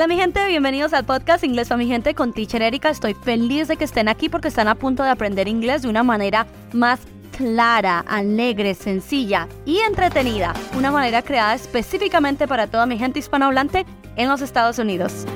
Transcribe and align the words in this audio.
Hola 0.00 0.08
mi 0.08 0.16
gente, 0.16 0.46
bienvenidos 0.46 0.94
al 0.94 1.04
podcast 1.04 1.44
Inglés 1.44 1.68
para 1.68 1.76
mi 1.76 1.86
gente 1.86 2.14
con 2.14 2.32
Teacher 2.32 2.62
Erika. 2.62 2.88
Estoy 2.88 3.12
feliz 3.12 3.68
de 3.68 3.76
que 3.76 3.84
estén 3.84 4.08
aquí 4.08 4.30
porque 4.30 4.48
están 4.48 4.66
a 4.66 4.74
punto 4.74 5.02
de 5.02 5.10
aprender 5.10 5.46
inglés 5.46 5.82
de 5.82 5.90
una 5.90 6.02
manera 6.02 6.46
más 6.72 7.00
clara, 7.36 8.02
alegre, 8.08 8.74
sencilla 8.74 9.46
y 9.66 9.76
entretenida. 9.80 10.54
Una 10.74 10.90
manera 10.90 11.20
creada 11.20 11.54
específicamente 11.54 12.48
para 12.48 12.66
toda 12.66 12.86
mi 12.86 12.96
gente 12.96 13.18
hispanohablante 13.18 13.84
en 14.16 14.30
los 14.30 14.40
Estados 14.40 14.78
Unidos. 14.78 15.26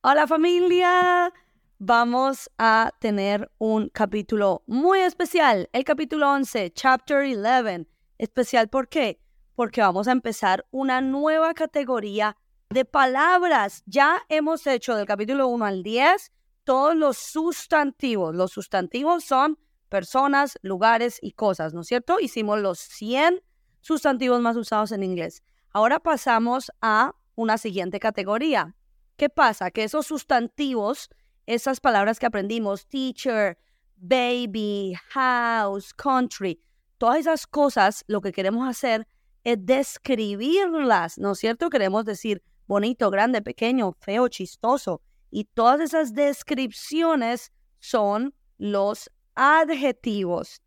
Hola 0.00 0.26
familia, 0.26 1.30
vamos 1.78 2.50
a 2.58 2.92
tener 3.00 3.50
un 3.58 3.88
capítulo 3.90 4.62
muy 4.66 5.00
especial, 5.00 5.68
el 5.72 5.84
capítulo 5.84 6.30
11, 6.30 6.72
Chapter 6.72 7.24
11. 7.24 7.86
Especial 8.18 8.68
¿por 8.68 8.88
qué? 8.88 9.20
Porque 9.54 9.80
vamos 9.80 10.08
a 10.08 10.12
empezar 10.12 10.66
una 10.70 11.00
nueva 11.00 11.54
categoría 11.54 12.36
de 12.70 12.84
palabras. 12.84 13.82
Ya 13.86 14.22
hemos 14.28 14.66
hecho 14.66 14.96
del 14.96 15.06
capítulo 15.06 15.48
1 15.48 15.64
al 15.64 15.82
10 15.82 16.32
todos 16.64 16.96
los 16.96 17.18
sustantivos. 17.18 18.34
Los 18.34 18.52
sustantivos 18.52 19.24
son 19.24 19.58
personas, 19.88 20.58
lugares 20.62 21.18
y 21.20 21.32
cosas, 21.32 21.74
¿no 21.74 21.82
es 21.82 21.86
cierto? 21.86 22.18
Hicimos 22.20 22.60
los 22.60 22.78
100 22.78 23.42
sustantivos 23.80 24.40
más 24.40 24.56
usados 24.56 24.92
en 24.92 25.02
inglés. 25.02 25.42
Ahora 25.70 26.00
pasamos 26.00 26.72
a 26.80 27.14
una 27.34 27.58
siguiente 27.58 28.00
categoría. 28.00 28.74
¿Qué 29.16 29.28
pasa? 29.28 29.70
Que 29.70 29.84
esos 29.84 30.06
sustantivos, 30.06 31.10
esas 31.46 31.80
palabras 31.80 32.18
que 32.18 32.26
aprendimos, 32.26 32.86
teacher, 32.86 33.56
baby, 33.96 34.94
house, 35.10 35.94
country, 35.94 36.60
todas 36.98 37.20
esas 37.20 37.46
cosas, 37.46 38.04
lo 38.08 38.20
que 38.20 38.32
queremos 38.32 38.68
hacer 38.68 39.06
es 39.44 39.64
describirlas, 39.64 41.18
¿no 41.18 41.32
es 41.32 41.38
cierto? 41.38 41.70
Queremos 41.70 42.04
decir 42.04 42.42
bonito, 42.66 43.10
grande, 43.10 43.42
pequeño, 43.42 43.92
feo, 44.00 44.28
chistoso. 44.28 45.02
Y 45.30 45.44
todas 45.44 45.80
esas 45.80 46.14
descripciones 46.14 47.52
son 47.78 48.34
los 48.58 49.10
adjetivos, 49.34 50.62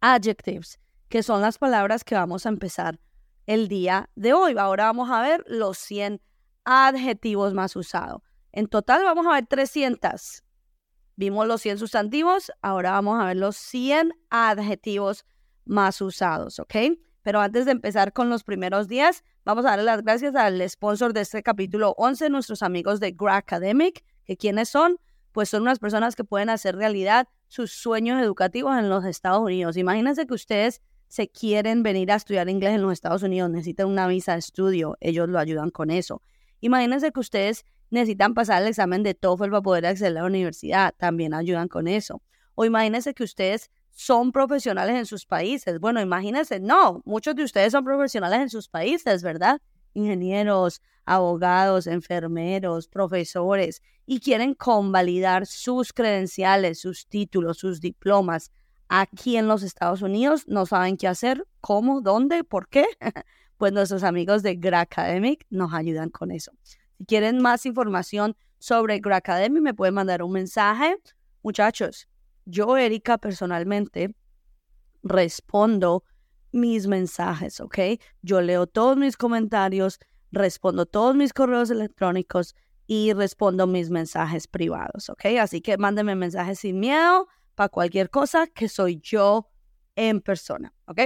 adjectives, 0.00 0.78
que 1.08 1.22
son 1.22 1.40
las 1.40 1.58
palabras 1.58 2.04
que 2.04 2.14
vamos 2.14 2.46
a 2.46 2.50
empezar 2.50 3.00
el 3.46 3.68
día 3.68 4.10
de 4.14 4.32
hoy. 4.32 4.54
Ahora 4.58 4.84
vamos 4.84 5.10
a 5.10 5.22
ver 5.22 5.44
los 5.48 5.78
100 5.78 6.20
adjetivos 6.64 7.54
más 7.54 7.74
usados. 7.76 8.27
En 8.58 8.66
total 8.66 9.04
vamos 9.04 9.24
a 9.28 9.34
ver 9.34 9.46
300. 9.46 10.42
Vimos 11.14 11.46
los 11.46 11.62
100 11.62 11.78
sustantivos, 11.78 12.50
ahora 12.60 12.90
vamos 12.90 13.22
a 13.22 13.26
ver 13.26 13.36
los 13.36 13.56
100 13.56 14.12
adjetivos 14.30 15.24
más 15.64 16.00
usados, 16.00 16.58
¿ok? 16.58 16.74
Pero 17.22 17.40
antes 17.40 17.66
de 17.66 17.70
empezar 17.70 18.12
con 18.12 18.28
los 18.30 18.42
primeros 18.42 18.88
10, 18.88 19.22
vamos 19.44 19.64
a 19.64 19.68
darle 19.68 19.84
las 19.84 20.02
gracias 20.02 20.34
al 20.34 20.68
sponsor 20.68 21.12
de 21.12 21.20
este 21.20 21.44
capítulo 21.44 21.94
11, 21.98 22.30
nuestros 22.30 22.64
amigos 22.64 22.98
de 22.98 23.12
Gra 23.12 23.36
Academic, 23.36 24.04
que 24.24 24.36
quiénes 24.36 24.70
son, 24.70 24.98
pues 25.30 25.50
son 25.50 25.62
unas 25.62 25.78
personas 25.78 26.16
que 26.16 26.24
pueden 26.24 26.50
hacer 26.50 26.74
realidad 26.74 27.28
sus 27.46 27.70
sueños 27.70 28.20
educativos 28.20 28.76
en 28.76 28.88
los 28.88 29.04
Estados 29.04 29.40
Unidos. 29.40 29.76
Imagínense 29.76 30.26
que 30.26 30.34
ustedes 30.34 30.82
se 31.06 31.28
quieren 31.28 31.84
venir 31.84 32.10
a 32.10 32.16
estudiar 32.16 32.48
inglés 32.48 32.74
en 32.74 32.82
los 32.82 32.92
Estados 32.92 33.22
Unidos, 33.22 33.50
necesitan 33.50 33.86
una 33.86 34.08
visa 34.08 34.32
de 34.32 34.40
estudio, 34.40 34.96
ellos 34.98 35.28
lo 35.28 35.38
ayudan 35.38 35.70
con 35.70 35.92
eso. 35.92 36.22
Imagínense 36.60 37.12
que 37.12 37.20
ustedes 37.20 37.64
necesitan 37.90 38.34
pasar 38.34 38.62
el 38.62 38.68
examen 38.68 39.02
de 39.02 39.14
TOEFL 39.14 39.50
para 39.50 39.62
poder 39.62 39.86
acceder 39.86 40.12
a 40.12 40.22
la 40.22 40.26
universidad, 40.26 40.94
también 40.96 41.34
ayudan 41.34 41.68
con 41.68 41.88
eso. 41.88 42.22
O 42.54 42.64
imagínense 42.64 43.14
que 43.14 43.24
ustedes 43.24 43.70
son 43.90 44.32
profesionales 44.32 44.96
en 44.96 45.06
sus 45.06 45.26
países. 45.26 45.80
Bueno, 45.80 46.00
imagínense, 46.00 46.60
no, 46.60 47.02
muchos 47.04 47.34
de 47.34 47.44
ustedes 47.44 47.72
son 47.72 47.84
profesionales 47.84 48.40
en 48.40 48.50
sus 48.50 48.68
países, 48.68 49.22
¿verdad? 49.22 49.60
Ingenieros, 49.94 50.82
abogados, 51.04 51.86
enfermeros, 51.86 52.88
profesores, 52.88 53.82
y 54.06 54.20
quieren 54.20 54.54
convalidar 54.54 55.46
sus 55.46 55.92
credenciales, 55.92 56.80
sus 56.80 57.06
títulos, 57.08 57.58
sus 57.58 57.80
diplomas 57.80 58.52
aquí 58.88 59.36
en 59.36 59.48
los 59.48 59.62
Estados 59.62 60.02
Unidos. 60.02 60.46
No 60.46 60.66
saben 60.66 60.96
qué 60.96 61.08
hacer, 61.08 61.46
cómo, 61.60 62.00
dónde, 62.00 62.44
por 62.44 62.68
qué. 62.68 62.86
pues 63.56 63.72
nuestros 63.72 64.04
amigos 64.04 64.42
de 64.42 64.54
Gra 64.54 64.80
Academic 64.80 65.44
nos 65.50 65.74
ayudan 65.74 66.10
con 66.10 66.30
eso. 66.30 66.52
Si 66.98 67.04
quieren 67.04 67.40
más 67.40 67.64
información 67.64 68.36
sobre 68.58 68.98
Gra 68.98 69.16
Academy, 69.16 69.60
me 69.60 69.72
pueden 69.72 69.94
mandar 69.94 70.22
un 70.22 70.32
mensaje. 70.32 70.96
Muchachos, 71.42 72.08
yo, 72.44 72.76
Erika, 72.76 73.18
personalmente, 73.18 74.14
respondo 75.04 76.02
mis 76.50 76.88
mensajes, 76.88 77.60
¿ok? 77.60 77.78
Yo 78.22 78.40
leo 78.40 78.66
todos 78.66 78.96
mis 78.96 79.16
comentarios, 79.16 80.00
respondo 80.32 80.86
todos 80.86 81.14
mis 81.14 81.32
correos 81.32 81.70
electrónicos 81.70 82.56
y 82.88 83.12
respondo 83.12 83.66
mis 83.66 83.90
mensajes 83.90 84.48
privados, 84.48 85.08
¿ok? 85.08 85.26
Así 85.40 85.60
que 85.60 85.78
mándenme 85.78 86.16
mensajes 86.16 86.60
sin 86.60 86.80
miedo 86.80 87.28
para 87.54 87.68
cualquier 87.68 88.10
cosa 88.10 88.46
que 88.48 88.68
soy 88.68 88.98
yo 89.02 89.48
en 89.94 90.20
persona, 90.20 90.74
¿ok? 90.86 91.02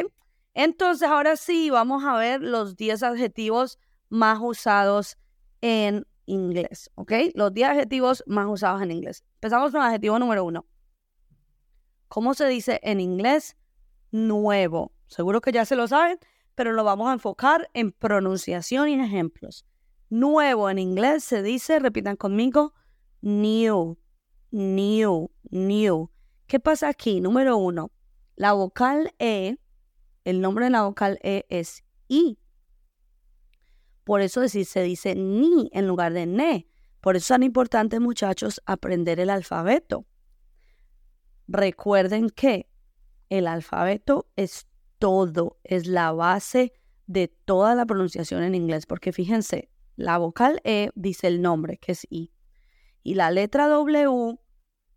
Entonces, 0.54 1.08
ahora 1.08 1.36
sí, 1.36 1.70
vamos 1.70 2.04
a 2.04 2.16
ver 2.16 2.40
los 2.40 2.76
10 2.76 3.02
adjetivos 3.02 3.78
más 4.08 4.38
usados 4.40 5.16
en 5.62 6.06
inglés, 6.26 6.90
¿ok? 6.94 7.12
Los 7.34 7.54
10 7.54 7.70
adjetivos 7.70 8.22
más 8.26 8.46
usados 8.46 8.82
en 8.82 8.90
inglés. 8.90 9.24
Empezamos 9.36 9.72
con 9.72 9.80
el 9.80 9.86
adjetivo 9.86 10.18
número 10.18 10.44
uno. 10.44 10.66
¿Cómo 12.08 12.34
se 12.34 12.46
dice 12.46 12.78
en 12.82 13.00
inglés? 13.00 13.56
Nuevo. 14.10 14.92
Seguro 15.06 15.40
que 15.40 15.52
ya 15.52 15.64
se 15.64 15.76
lo 15.76 15.88
saben, 15.88 16.18
pero 16.54 16.72
lo 16.74 16.84
vamos 16.84 17.08
a 17.08 17.14
enfocar 17.14 17.70
en 17.72 17.92
pronunciación 17.92 18.88
y 18.88 18.92
en 18.92 19.00
ejemplos. 19.00 19.64
Nuevo 20.10 20.68
en 20.68 20.78
inglés 20.78 21.24
se 21.24 21.42
dice, 21.42 21.78
repitan 21.78 22.16
conmigo, 22.16 22.74
new, 23.22 23.96
new, 24.50 25.30
new. 25.50 26.10
¿Qué 26.46 26.60
pasa 26.60 26.88
aquí? 26.88 27.22
Número 27.22 27.56
uno, 27.56 27.90
la 28.36 28.52
vocal 28.52 29.14
E 29.18 29.56
el 30.24 30.40
nombre 30.40 30.66
de 30.66 30.70
la 30.70 30.82
vocal 30.82 31.18
E 31.22 31.46
es 31.48 31.84
I. 32.08 32.38
Por 34.04 34.20
eso 34.20 34.46
se 34.48 34.82
dice 34.82 35.14
ni 35.14 35.70
en 35.72 35.86
lugar 35.86 36.12
de 36.12 36.26
ne. 36.26 36.66
Por 37.00 37.16
eso 37.16 37.24
es 37.24 37.28
tan 37.28 37.42
importante, 37.42 38.00
muchachos, 38.00 38.60
aprender 38.66 39.20
el 39.20 39.30
alfabeto. 39.30 40.06
Recuerden 41.48 42.30
que 42.30 42.68
el 43.28 43.46
alfabeto 43.46 44.30
es 44.36 44.66
todo, 44.98 45.58
es 45.64 45.86
la 45.86 46.12
base 46.12 46.72
de 47.06 47.28
toda 47.28 47.74
la 47.74 47.86
pronunciación 47.86 48.42
en 48.42 48.54
inglés, 48.54 48.86
porque 48.86 49.12
fíjense, 49.12 49.68
la 49.96 50.18
vocal 50.18 50.60
E 50.64 50.90
dice 50.94 51.26
el 51.26 51.42
nombre, 51.42 51.78
que 51.78 51.92
es 51.92 52.06
I, 52.08 52.32
y 53.02 53.14
la 53.14 53.30
letra 53.30 53.68
W 53.68 54.38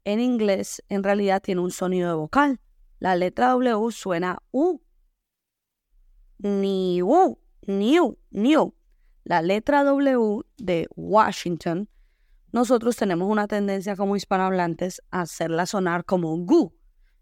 en 0.04 0.20
inglés 0.20 0.84
en 0.90 1.04
realidad 1.04 1.42
tiene 1.42 1.62
un 1.62 1.72
sonido 1.72 2.10
de 2.10 2.16
vocal. 2.16 2.60
La 3.00 3.16
letra 3.16 3.50
W 3.50 3.92
suena 3.92 4.38
U, 4.52 4.82
New, 6.38 7.40
New, 7.66 8.18
New. 8.30 8.76
La 9.26 9.42
letra 9.42 9.84
W 9.84 10.44
de 10.58 10.88
Washington, 10.96 11.90
nosotros 12.52 12.96
tenemos 12.96 13.28
una 13.28 13.48
tendencia 13.48 13.96
como 13.96 14.16
hispanohablantes 14.16 15.02
a 15.10 15.22
hacerla 15.22 15.66
sonar 15.66 16.06
como 16.06 16.38
gu. 16.38 16.72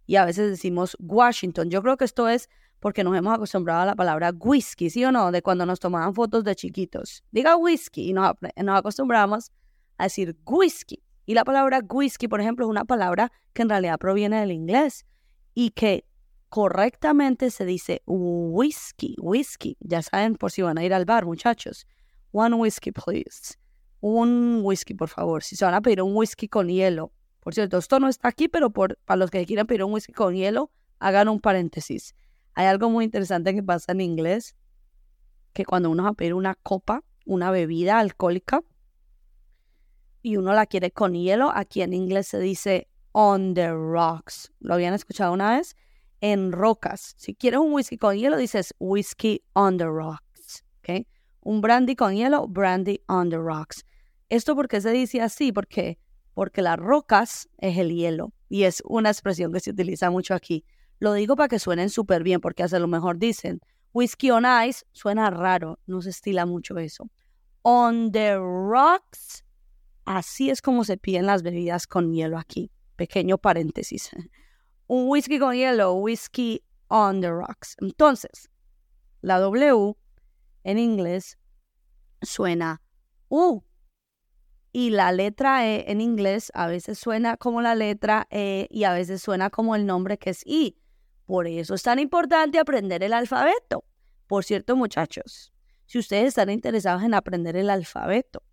Y 0.05 0.17
a 0.17 0.25
veces 0.25 0.49
decimos 0.49 0.97
Washington. 0.99 1.69
Yo 1.69 1.81
creo 1.81 1.95
que 1.95 2.03
esto 2.03 2.27
es 2.27 2.49
porque 2.81 3.05
nos 3.05 3.15
hemos 3.15 3.33
acostumbrado 3.33 3.83
a 3.83 3.85
la 3.85 3.95
palabra 3.95 4.33
whisky, 4.37 4.89
¿sí 4.89 5.05
o 5.05 5.13
no? 5.13 5.31
De 5.31 5.41
cuando 5.41 5.65
nos 5.65 5.79
tomaban 5.79 6.13
fotos 6.13 6.43
de 6.43 6.53
chiquitos. 6.57 7.23
Diga 7.31 7.55
whisky 7.55 8.09
y 8.09 8.13
nos, 8.13 8.33
nos 8.57 8.79
acostumbramos 8.79 9.49
a 9.97 10.03
decir 10.03 10.37
whisky. 10.45 11.01
Y 11.25 11.35
la 11.35 11.45
palabra 11.45 11.79
whisky, 11.89 12.27
por 12.27 12.41
ejemplo, 12.41 12.65
es 12.65 12.69
una 12.69 12.83
palabra 12.83 13.31
que 13.53 13.61
en 13.61 13.69
realidad 13.69 13.97
proviene 13.97 14.41
del 14.41 14.51
inglés 14.51 15.05
y 15.53 15.69
que 15.69 16.05
correctamente 16.53 17.49
se 17.49 17.65
dice 17.65 18.03
whisky, 18.05 19.15
whisky. 19.19 19.75
Ya 19.79 20.03
saben 20.03 20.35
por 20.35 20.51
si 20.51 20.61
van 20.61 20.77
a 20.77 20.83
ir 20.83 20.93
al 20.93 21.03
bar, 21.03 21.25
muchachos. 21.25 21.87
One 22.31 22.55
whisky, 22.57 22.91
please. 22.91 23.55
Un 24.01 24.61
whisky, 24.61 24.93
por 24.93 25.09
favor. 25.09 25.41
Si 25.41 25.55
se 25.55 25.65
van 25.65 25.73
a 25.73 25.81
pedir 25.81 26.03
un 26.03 26.15
whisky 26.15 26.47
con 26.47 26.67
hielo. 26.67 27.11
Por 27.39 27.55
cierto, 27.55 27.79
esto 27.79 27.99
no 27.99 28.07
está 28.07 28.27
aquí, 28.27 28.49
pero 28.49 28.69
por, 28.69 28.99
para 29.03 29.17
los 29.17 29.31
que 29.31 29.43
quieran 29.47 29.65
pedir 29.65 29.83
un 29.83 29.93
whisky 29.93 30.13
con 30.13 30.35
hielo, 30.35 30.69
hagan 30.99 31.27
un 31.27 31.39
paréntesis. 31.39 32.13
Hay 32.53 32.67
algo 32.67 32.87
muy 32.91 33.05
interesante 33.05 33.55
que 33.55 33.63
pasa 33.63 33.91
en 33.91 34.01
inglés, 34.01 34.55
que 35.53 35.65
cuando 35.65 35.89
uno 35.89 36.03
va 36.03 36.09
a 36.09 36.13
pedir 36.13 36.35
una 36.35 36.53
copa, 36.53 37.03
una 37.25 37.49
bebida 37.49 37.97
alcohólica, 37.97 38.61
y 40.21 40.37
uno 40.37 40.53
la 40.53 40.67
quiere 40.67 40.91
con 40.91 41.15
hielo, 41.15 41.51
aquí 41.51 41.81
en 41.81 41.93
inglés 41.93 42.27
se 42.27 42.37
dice 42.37 42.89
on 43.11 43.55
the 43.55 43.71
rocks. 43.71 44.53
¿Lo 44.59 44.75
habían 44.75 44.93
escuchado 44.93 45.33
una 45.33 45.57
vez? 45.57 45.75
En 46.23 46.53
rocas. 46.53 47.15
Si 47.17 47.35
quieres 47.35 47.59
un 47.59 47.73
whisky 47.73 47.97
con 47.97 48.15
hielo, 48.15 48.37
dices 48.37 48.73
whisky 48.79 49.43
on 49.51 49.77
the 49.77 49.85
rocks. 49.85 50.63
¿okay? 50.79 51.05
Un 51.41 51.59
brandy 51.59 51.97
con 51.97 52.15
hielo, 52.15 52.47
brandy 52.47 53.01
on 53.09 53.29
the 53.29 53.37
rocks. 53.37 53.83
¿Esto 54.29 54.55
por 54.55 54.69
qué 54.69 54.79
se 54.79 54.91
dice 54.91 55.19
así? 55.19 55.51
Porque, 55.51 55.99
porque 56.33 56.61
las 56.61 56.79
rocas 56.79 57.49
es 57.57 57.77
el 57.77 57.93
hielo 57.93 58.31
y 58.47 58.63
es 58.63 58.81
una 58.85 59.09
expresión 59.09 59.51
que 59.51 59.59
se 59.59 59.71
utiliza 59.71 60.09
mucho 60.09 60.33
aquí. 60.33 60.63
Lo 60.99 61.11
digo 61.11 61.35
para 61.35 61.49
que 61.49 61.59
suenen 61.59 61.89
súper 61.89 62.23
bien, 62.23 62.39
porque 62.39 62.63
hace 62.63 62.79
lo 62.79 62.87
mejor 62.87 63.17
dicen, 63.17 63.59
whiskey 63.91 64.31
on 64.31 64.45
ice 64.65 64.85
suena 64.93 65.29
raro, 65.29 65.79
no 65.87 66.01
se 66.01 66.11
estila 66.11 66.45
mucho 66.45 66.77
eso. 66.77 67.11
On 67.63 68.13
the 68.13 68.37
rocks, 68.37 69.43
así 70.05 70.49
es 70.49 70.61
como 70.61 70.85
se 70.85 70.95
piden 70.95 71.25
las 71.25 71.43
bebidas 71.43 71.85
con 71.85 72.13
hielo 72.13 72.37
aquí. 72.37 72.71
Pequeño 72.95 73.37
paréntesis. 73.37 74.09
Un 74.93 75.09
whisky 75.09 75.39
con 75.39 75.55
hielo, 75.55 75.93
whisky 75.93 76.63
on 76.87 77.19
the 77.19 77.31
rocks. 77.31 77.75
Entonces, 77.81 78.51
la 79.21 79.39
W 79.39 79.95
en 80.63 80.77
inglés 80.77 81.39
suena 82.21 82.79
U. 83.27 83.63
Y 84.71 84.91
la 84.91 85.11
letra 85.11 85.65
E 85.65 85.91
en 85.91 85.99
inglés 85.99 86.51
a 86.53 86.67
veces 86.67 86.99
suena 86.99 87.37
como 87.37 87.63
la 87.63 87.73
letra 87.73 88.27
E 88.29 88.67
y 88.69 88.83
a 88.83 88.93
veces 88.93 89.23
suena 89.23 89.49
como 89.49 89.75
el 89.75 89.87
nombre 89.87 90.19
que 90.19 90.29
es 90.29 90.43
I. 90.45 90.77
Por 91.25 91.47
eso 91.47 91.73
es 91.73 91.81
tan 91.81 91.97
importante 91.97 92.59
aprender 92.59 93.01
el 93.01 93.13
alfabeto. 93.13 93.85
Por 94.27 94.43
cierto, 94.43 94.75
muchachos, 94.75 95.51
si 95.87 95.97
ustedes 95.97 96.27
están 96.27 96.51
interesados 96.51 97.01
en 97.01 97.15
aprender 97.15 97.55
el 97.55 97.71
alfabeto 97.71 98.43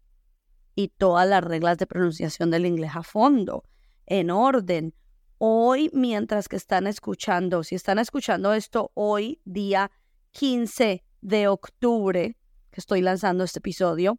y 0.75 0.89
todas 0.89 1.29
las 1.29 1.45
reglas 1.45 1.77
de 1.77 1.87
pronunciación 1.87 2.51
del 2.51 2.65
inglés 2.65 2.93
a 2.95 3.03
fondo, 3.03 3.63
en 4.07 4.31
orden, 4.31 4.95
hoy 5.43 5.91
mientras 5.95 6.49
que 6.49 6.57
están 6.57 6.87
escuchando, 6.87 7.65
si 7.65 7.75
están 7.75 7.99
escuchando 7.99 8.53
esto 8.53 8.91
hoy, 8.93 9.41
día 9.47 9.91
15 10.33 11.03
de 11.23 11.49
octubre, 11.49 12.37
que 12.71 12.81
estoy 12.81 13.01
lanzando 13.01 13.45
este 13.45 13.59
episodio, 13.59 14.19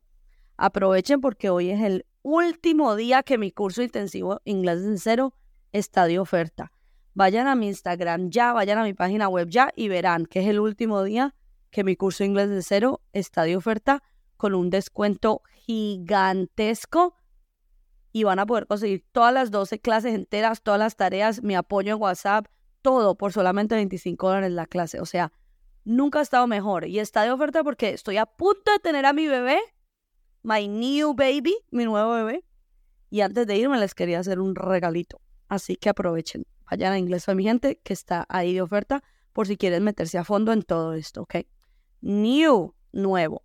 aprovechen 0.58 1.22
porque 1.22 1.52
hoy 1.52 1.70
es 1.70 1.80
el 1.82 2.08
último 2.24 2.96
día 2.96 3.22
que 3.22 3.38
mi 3.38 3.52
curso 3.52 3.84
intensivo 3.84 4.42
Inglés 4.46 4.84
en 4.84 4.98
Cero 4.98 5.36
está 5.72 6.06
de 6.06 6.18
oferta. 6.18 6.72
Vayan 7.14 7.46
a 7.46 7.56
mi 7.56 7.68
Instagram 7.68 8.32
ya, 8.32 8.52
vayan 8.52 8.80
a 8.80 8.84
mi 8.84 8.96
página 8.96 9.30
web 9.30 9.48
ya 9.48 9.72
y 9.76 9.90
verán 9.90 10.26
que 10.26 10.40
es 10.40 10.48
el 10.48 10.60
último 10.60 11.04
día 11.04 11.36
que 11.70 11.84
mi 11.84 11.96
curso 11.96 12.24
Inglés 12.24 12.50
de 12.50 12.64
Cero 12.64 13.00
está 13.14 13.44
de 13.44 13.56
oferta 13.56 14.02
con 14.38 14.56
un 14.56 14.72
descuento 14.72 15.44
gigantesco 15.54 17.14
y 18.12 18.24
van 18.24 18.40
a 18.40 18.46
poder 18.46 18.68
conseguir 18.68 19.06
todas 19.12 19.34
las 19.34 19.52
12 19.52 19.80
clases 19.80 20.14
enteras, 20.14 20.62
todas 20.62 20.80
las 20.80 20.96
tareas, 20.96 21.42
mi 21.44 21.56
apoyo 21.56 21.94
en 21.94 22.02
WhatsApp, 22.02 22.48
todo 22.82 23.16
por 23.16 23.32
solamente 23.32 23.76
25 23.76 24.28
dólares 24.28 24.52
la 24.52 24.66
clase. 24.66 25.00
O 25.00 25.06
sea, 25.06 25.32
nunca 25.84 26.20
ha 26.20 26.22
estado 26.22 26.48
mejor. 26.48 26.88
Y 26.88 27.00
está 27.00 27.24
de 27.24 27.32
oferta 27.32 27.64
porque 27.64 27.90
estoy 27.90 28.18
a 28.18 28.26
punto 28.26 28.72
de 28.72 28.80
tener 28.80 29.06
a 29.06 29.14
mi 29.14 29.28
bebé, 29.28 29.60
my 30.44 30.68
new 30.68 31.14
baby, 31.14 31.56
mi 31.72 31.86
nuevo 31.86 32.14
bebé. 32.14 32.44
Y 33.10 33.22
antes 33.22 33.48
de 33.48 33.58
irme 33.58 33.80
les 33.80 33.94
quería 33.94 34.20
hacer 34.20 34.40
un 34.40 34.56
regalito. 34.56 35.22
Así 35.48 35.76
que 35.76 35.90
aprovechen. 35.90 36.46
Vayan 36.70 36.94
a 36.94 36.98
Inglés 36.98 37.28
a 37.28 37.36
mi 37.36 37.44
gente 37.44 37.80
que 37.84 37.94
está 37.94 38.26
ahí 38.30 38.54
de 38.54 38.62
oferta 38.62 39.04
por 39.34 39.48
si 39.48 39.58
quieren 39.58 39.84
meterse 39.84 40.18
a 40.18 40.24
fondo 40.24 40.54
en 40.54 40.64
todo 40.64 40.94
esto, 40.94 41.24
¿ok? 41.24 41.36
New, 42.02 42.74
nuevo. 42.92 43.44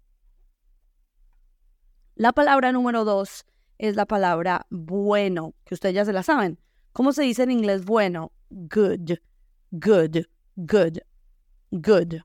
La 2.15 2.33
palabra 2.33 2.73
número 2.73 3.05
dos 3.05 3.45
es 3.79 3.97
la 3.97 4.07
palabra 4.07 4.67
bueno, 4.71 5.55
que 5.65 5.75
ustedes 5.75 5.95
ya 5.95 6.05
se 6.05 6.13
la 6.13 6.23
saben. 6.23 6.59
¿Cómo 6.93 7.13
se 7.13 7.23
dice 7.23 7.43
en 7.43 7.51
inglés 7.51 7.85
bueno? 7.85 8.33
Good, 8.51 9.19
good, 9.71 10.25
good, 10.57 10.99
good. 11.71 12.21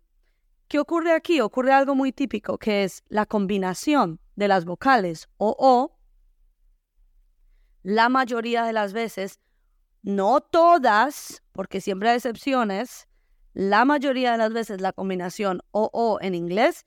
¿Qué 0.67 0.79
ocurre 0.79 1.13
aquí? 1.13 1.41
Ocurre 1.41 1.73
algo 1.73 1.95
muy 1.95 2.13
típico, 2.13 2.57
que 2.57 2.83
es 2.85 3.03
la 3.09 3.25
combinación 3.25 4.21
de 4.35 4.47
las 4.47 4.63
vocales 4.63 5.27
o 5.37 5.55
o. 5.59 5.97
La 7.83 8.07
mayoría 8.09 8.63
de 8.63 8.71
las 8.71 8.93
veces, 8.93 9.39
no 10.01 10.39
todas, 10.39 11.43
porque 11.51 11.81
siempre 11.81 12.09
hay 12.09 12.15
excepciones, 12.17 13.07
la 13.53 13.83
mayoría 13.83 14.31
de 14.31 14.37
las 14.37 14.53
veces 14.53 14.79
la 14.79 14.93
combinación 14.93 15.61
o 15.71 15.89
o 15.91 16.19
en 16.21 16.35
inglés 16.35 16.85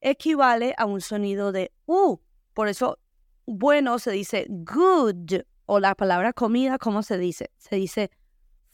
equivale 0.00 0.74
a 0.78 0.86
un 0.86 1.00
sonido 1.00 1.52
de 1.52 1.72
u. 1.86 2.18
Por 2.54 2.68
eso, 2.68 2.98
bueno 3.46 3.98
se 3.98 4.10
dice 4.10 4.46
good. 4.48 5.42
O 5.66 5.80
la 5.80 5.94
palabra 5.94 6.32
comida, 6.32 6.78
¿cómo 6.78 7.02
se 7.02 7.16
dice? 7.16 7.50
Se 7.56 7.76
dice 7.76 8.10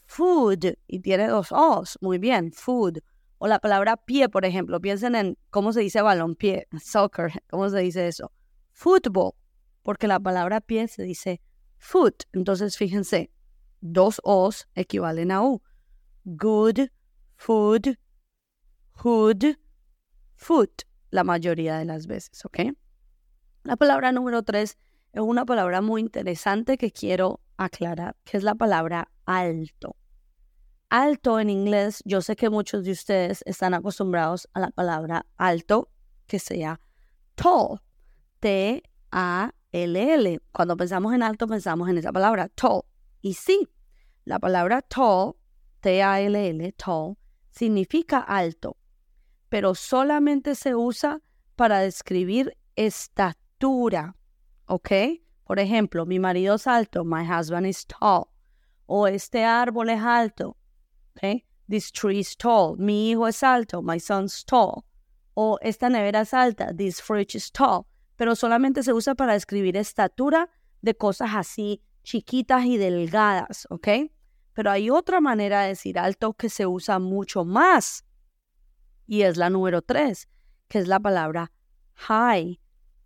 food 0.05 0.75
y 0.87 0.99
tiene 0.99 1.27
dos 1.27 1.51
O's. 1.51 1.97
Muy 2.01 2.17
bien, 2.17 2.51
food. 2.51 2.99
O 3.37 3.47
la 3.47 3.59
palabra 3.59 3.95
pie, 3.97 4.27
por 4.27 4.43
ejemplo. 4.45 4.79
Piensen 4.81 5.15
en 5.15 5.37
cómo 5.49 5.71
se 5.71 5.79
dice 5.79 6.01
balón 6.01 6.35
pie, 6.35 6.67
soccer. 6.83 7.31
¿Cómo 7.49 7.69
se 7.69 7.79
dice 7.79 8.07
eso? 8.07 8.31
Football. 8.73 9.33
Porque 9.83 10.07
la 10.07 10.19
palabra 10.19 10.59
pie 10.61 10.87
se 10.87 11.03
dice 11.03 11.41
foot. 11.77 12.23
Entonces, 12.33 12.77
fíjense, 12.77 13.31
dos 13.79 14.19
O's 14.23 14.67
equivalen 14.75 15.31
a 15.31 15.41
U. 15.43 15.61
Good, 16.25 16.89
food, 17.37 17.97
hood, 18.93 19.57
foot 20.35 20.83
la 21.11 21.23
mayoría 21.23 21.77
de 21.77 21.85
las 21.85 22.07
veces, 22.07 22.43
¿ok? 22.45 22.73
La 23.63 23.75
palabra 23.75 24.11
número 24.11 24.41
tres 24.41 24.79
es 25.13 25.21
una 25.21 25.45
palabra 25.45 25.81
muy 25.81 26.01
interesante 26.01 26.77
que 26.77 26.91
quiero 26.91 27.41
aclarar, 27.57 28.15
que 28.23 28.37
es 28.37 28.43
la 28.43 28.55
palabra 28.55 29.11
alto. 29.25 29.95
Alto 30.89 31.39
en 31.39 31.51
inglés, 31.51 32.01
yo 32.03 32.21
sé 32.21 32.35
que 32.35 32.49
muchos 32.49 32.83
de 32.83 32.91
ustedes 32.91 33.43
están 33.45 33.75
acostumbrados 33.75 34.49
a 34.53 34.61
la 34.61 34.71
palabra 34.71 35.27
alto, 35.37 35.89
que 36.25 36.39
sea 36.39 36.79
tall, 37.35 37.79
T-A-L-L. 38.39 38.81
Cuando 40.51 40.75
pensamos 40.75 41.13
en 41.13 41.21
alto, 41.21 41.45
pensamos 41.47 41.87
en 41.87 41.99
esa 41.99 42.11
palabra, 42.11 42.49
tall. 42.49 42.81
Y 43.21 43.35
sí, 43.35 43.69
la 44.25 44.39
palabra 44.39 44.81
tall, 44.81 45.35
T-A-L-L, 45.81 46.71
tall, 46.73 47.15
significa 47.51 48.19
alto, 48.19 48.75
pero 49.49 49.75
solamente 49.75 50.55
se 50.55 50.73
usa 50.73 51.21
para 51.55 51.79
describir 51.79 52.57
estatura, 52.75 53.40
¿ok? 54.67 54.91
Por 55.45 55.59
ejemplo, 55.59 56.05
mi 56.05 56.19
marido 56.19 56.55
es 56.55 56.67
alto, 56.67 57.03
my 57.03 57.23
husband 57.25 57.67
is 57.67 57.85
tall. 57.85 58.27
O 58.85 59.07
este 59.07 59.43
árbol 59.43 59.89
es 59.89 60.01
alto, 60.01 60.57
¿ok? 61.15 61.43
This 61.69 61.91
tree 61.91 62.19
is 62.19 62.35
tall. 62.35 62.77
Mi 62.77 63.11
hijo 63.11 63.27
es 63.27 63.43
alto, 63.43 63.81
my 63.81 63.99
son's 63.99 64.43
tall. 64.45 64.83
O 65.33 65.57
esta 65.61 65.89
nevera 65.89 66.21
es 66.21 66.33
alta, 66.33 66.73
this 66.75 67.01
fridge 67.01 67.35
is 67.35 67.51
tall. 67.51 67.85
Pero 68.17 68.35
solamente 68.35 68.83
se 68.83 68.93
usa 68.93 69.15
para 69.15 69.33
describir 69.33 69.77
estatura 69.77 70.49
de 70.81 70.95
cosas 70.95 71.31
así 71.33 71.81
chiquitas 72.03 72.65
y 72.65 72.77
delgadas, 72.77 73.67
¿ok? 73.69 73.87
Pero 74.53 74.71
hay 74.71 74.89
otra 74.89 75.21
manera 75.21 75.61
de 75.61 75.69
decir 75.69 75.97
alto 75.97 76.33
que 76.33 76.49
se 76.49 76.65
usa 76.65 76.99
mucho 76.99 77.45
más 77.45 78.05
y 79.11 79.23
es 79.23 79.35
la 79.35 79.49
número 79.49 79.81
tres, 79.81 80.29
que 80.69 80.79
es 80.79 80.87
la 80.87 80.97
palabra 80.97 81.51
high. 81.95 82.60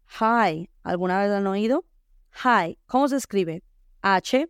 High. 0.08 0.70
¿Alguna 0.84 1.20
vez 1.20 1.32
han 1.32 1.48
oído? 1.48 1.86
High. 2.32 2.78
¿Cómo 2.86 3.08
se 3.08 3.18
escribe? 3.18 3.64
H, 4.02 4.48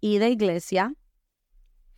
I 0.00 0.18
de 0.18 0.30
iglesia, 0.30 0.94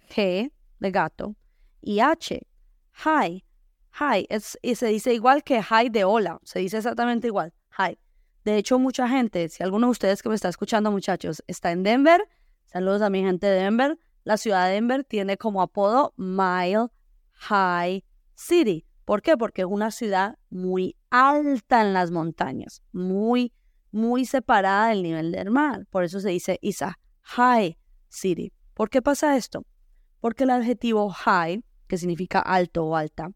G 0.09 0.51
de 0.79 0.91
gato 0.91 1.37
y 1.81 2.01
H. 2.01 2.47
High. 2.93 3.45
High. 3.93 4.27
Es, 4.31 4.59
y 4.63 4.75
se 4.75 4.87
dice 4.87 5.13
igual 5.13 5.43
que 5.43 5.63
high 5.63 5.91
de 5.91 6.05
hola. 6.05 6.41
Se 6.45 6.61
dice 6.61 6.79
exactamente 6.79 7.27
igual. 7.27 7.53
High. 7.71 7.99
De 8.45 8.57
hecho, 8.57 8.79
mucha 8.79 9.09
gente, 9.09 9.49
si 9.49 9.63
alguno 9.63 9.89
de 9.89 9.91
ustedes 9.93 10.23
que 10.23 10.29
me 10.29 10.35
está 10.35 10.49
escuchando, 10.49 10.91
muchachos, 10.91 11.43
está 11.47 11.73
en 11.73 11.83
Denver, 11.83 12.27
saludos 12.65 13.03
a 13.03 13.11
mi 13.11 13.21
gente 13.21 13.47
de 13.47 13.63
Denver, 13.63 13.99
la 14.25 14.39
ciudad 14.39 14.67
de 14.67 14.75
Denver 14.75 15.05
tiene 15.05 15.37
como 15.37 15.61
apodo 15.61 16.15
Mile 16.17 16.87
High 17.33 18.05
City. 18.35 18.87
¿Por 19.11 19.23
qué? 19.23 19.37
Porque 19.37 19.63
es 19.63 19.69
una 19.69 19.91
ciudad 19.91 20.39
muy 20.51 20.95
alta 21.11 21.81
en 21.81 21.95
las 21.95 22.13
montañas, 22.13 22.81
muy, 22.93 23.53
muy 23.91 24.25
separada 24.25 24.91
del 24.91 25.03
nivel 25.03 25.33
del 25.33 25.51
mar. 25.51 25.85
Por 25.91 26.05
eso 26.05 26.21
se 26.21 26.29
dice 26.29 26.61
is 26.63 26.81
a 26.81 26.97
high 27.23 27.77
city. 28.09 28.53
¿Por 28.73 28.89
qué 28.89 29.03
pasa 29.03 29.37
esto? 29.37 29.67
Porque 30.21 30.45
el 30.45 30.51
adjetivo 30.51 31.11
high, 31.11 31.65
que 31.89 31.99
significa 31.99 32.39
alto 32.39 32.85
o 32.85 32.95
alta, 32.95 33.33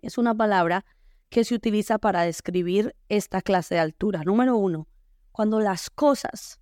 es 0.00 0.16
una 0.16 0.34
palabra 0.34 0.86
que 1.28 1.44
se 1.44 1.54
utiliza 1.54 1.98
para 1.98 2.22
describir 2.22 2.96
esta 3.10 3.42
clase 3.42 3.74
de 3.74 3.82
altura. 3.82 4.22
Número 4.24 4.56
uno, 4.56 4.88
cuando 5.30 5.60
las 5.60 5.90
cosas 5.90 6.58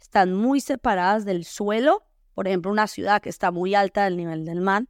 están 0.00 0.34
muy 0.34 0.60
separadas 0.60 1.24
del 1.24 1.44
suelo, 1.44 2.04
por 2.34 2.46
ejemplo, 2.46 2.70
una 2.70 2.86
ciudad 2.86 3.20
que 3.20 3.28
está 3.28 3.50
muy 3.50 3.74
alta 3.74 4.04
del 4.04 4.18
nivel 4.18 4.44
del 4.44 4.60
mar, 4.60 4.84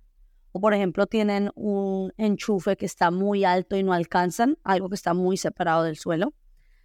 o 0.52 0.60
por 0.60 0.74
ejemplo 0.74 1.06
tienen 1.06 1.50
un 1.54 2.12
enchufe 2.16 2.76
que 2.76 2.86
está 2.86 3.10
muy 3.10 3.44
alto 3.44 3.76
y 3.76 3.82
no 3.82 3.92
alcanzan, 3.92 4.58
algo 4.62 4.88
que 4.88 4.94
está 4.94 5.14
muy 5.14 5.36
separado 5.36 5.82
del 5.84 5.96
suelo, 5.96 6.34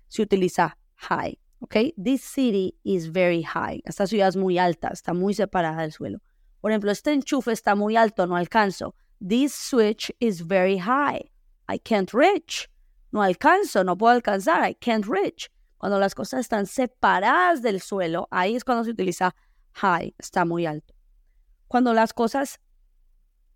se 0.07 0.21
utiliza 0.21 0.77
high. 0.95 1.39
¿Ok? 1.59 1.75
This 2.01 2.21
city 2.21 2.77
is 2.83 3.11
very 3.11 3.43
high. 3.43 3.81
Esta 3.83 4.05
ciudad 4.05 4.29
es 4.29 4.35
muy 4.35 4.57
alta, 4.57 4.89
está 4.89 5.13
muy 5.13 5.33
separada 5.33 5.81
del 5.81 5.91
suelo. 5.91 6.19
Por 6.61 6.71
ejemplo, 6.71 6.91
este 6.91 7.13
enchufe 7.13 7.51
está 7.51 7.75
muy 7.75 7.95
alto, 7.95 8.27
no 8.27 8.35
alcanzo. 8.35 8.95
This 9.27 9.53
switch 9.53 10.11
is 10.19 10.45
very 10.45 10.77
high. 10.77 11.31
I 11.67 11.79
can't 11.79 12.11
reach. 12.13 12.69
No 13.11 13.23
alcanzo, 13.23 13.83
no 13.83 13.97
puedo 13.97 14.13
alcanzar. 14.13 14.69
I 14.69 14.75
can't 14.75 15.05
reach. 15.05 15.49
Cuando 15.77 15.99
las 15.99 16.13
cosas 16.13 16.41
están 16.41 16.67
separadas 16.67 17.61
del 17.61 17.81
suelo, 17.81 18.27
ahí 18.31 18.55
es 18.55 18.63
cuando 18.63 18.83
se 18.83 18.91
utiliza 18.91 19.35
high, 19.73 20.13
está 20.19 20.45
muy 20.45 20.65
alto. 20.65 20.93
cuando 21.67 21.93
las 21.93 22.13
cosas 22.13 22.59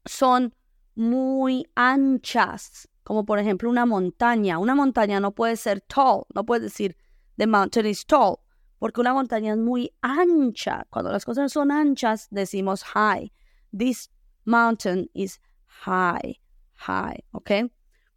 son 0.05 0.53
muy 0.95 1.67
anchas, 1.75 2.89
como 3.03 3.25
por 3.25 3.39
ejemplo 3.39 3.69
una 3.69 3.85
montaña. 3.85 4.59
Una 4.59 4.75
montaña 4.75 5.19
no 5.19 5.31
puede 5.31 5.55
ser 5.55 5.81
tall, 5.81 6.23
no 6.33 6.45
puede 6.45 6.63
decir 6.63 6.97
the 7.37 7.47
mountain 7.47 7.85
is 7.85 8.05
tall, 8.05 8.37
porque 8.79 9.01
una 9.01 9.13
montaña 9.13 9.53
es 9.53 9.57
muy 9.57 9.93
ancha. 10.01 10.85
Cuando 10.89 11.11
las 11.11 11.25
cosas 11.25 11.51
son 11.51 11.71
anchas, 11.71 12.27
decimos 12.29 12.83
high. 12.83 13.31
This 13.75 14.09
mountain 14.45 15.09
is 15.13 15.39
high, 15.65 16.39
high, 16.75 17.23
¿ok? 17.31 17.51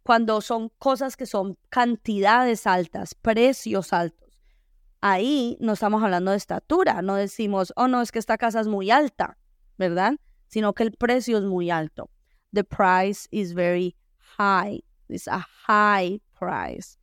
Cuando 0.03 0.41
son 0.41 0.69
cosas 0.77 1.17
que 1.17 1.25
son 1.25 1.57
cantidades 1.69 2.67
altas, 2.67 3.15
precios 3.15 3.93
altos, 3.93 4.39
ahí 5.01 5.57
no 5.59 5.73
estamos 5.73 6.03
hablando 6.03 6.31
de 6.31 6.37
estatura, 6.37 7.01
no 7.01 7.15
decimos, 7.15 7.73
oh 7.75 7.87
no, 7.87 8.01
es 8.01 8.11
que 8.11 8.19
esta 8.19 8.37
casa 8.37 8.59
es 8.59 8.67
muy 8.67 8.91
alta, 8.91 9.37
¿verdad? 9.77 10.15
Sino 10.47 10.73
que 10.73 10.83
el 10.83 10.91
precio 10.91 11.37
es 11.37 11.43
muy 11.43 11.69
alto. 11.69 12.09
The 12.53 12.63
price 12.63 13.27
is 13.31 13.53
very 13.53 13.95
high. 14.37 14.83
It's 15.09 15.27
a 15.27 15.45
high 15.67 16.21
price. 16.37 16.97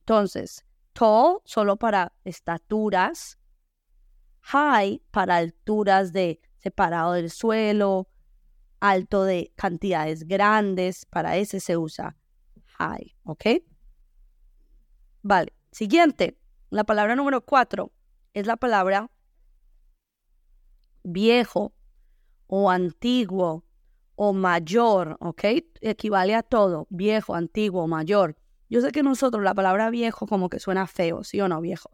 Entonces, 0.00 0.64
tall 0.92 1.40
solo 1.44 1.76
para 1.76 2.12
estaturas, 2.24 3.38
high 4.40 5.02
para 5.10 5.36
alturas 5.36 6.12
de 6.12 6.40
separado 6.56 7.12
del 7.12 7.30
suelo, 7.30 8.08
alto 8.80 9.24
de 9.24 9.52
cantidades 9.56 10.26
grandes, 10.26 11.04
para 11.06 11.36
ese 11.36 11.60
se 11.60 11.76
usa 11.76 12.16
high, 12.78 13.16
¿ok? 13.24 13.44
Vale, 15.22 15.52
siguiente, 15.72 16.38
la 16.70 16.84
palabra 16.84 17.16
número 17.16 17.44
cuatro 17.44 17.92
es 18.34 18.46
la 18.46 18.56
palabra 18.56 19.10
viejo 21.02 21.72
o 22.48 22.70
antiguo 22.70 23.64
o 24.16 24.32
mayor, 24.32 25.16
¿ok? 25.20 25.44
Equivale 25.80 26.34
a 26.34 26.42
todo, 26.42 26.88
viejo, 26.90 27.34
antiguo, 27.34 27.86
mayor. 27.86 28.36
Yo 28.68 28.80
sé 28.80 28.90
que 28.90 29.04
nosotros 29.04 29.44
la 29.44 29.54
palabra 29.54 29.90
viejo 29.90 30.26
como 30.26 30.48
que 30.48 30.58
suena 30.58 30.86
feo, 30.88 31.22
¿sí 31.22 31.40
o 31.40 31.48
no, 31.48 31.60
viejo? 31.60 31.90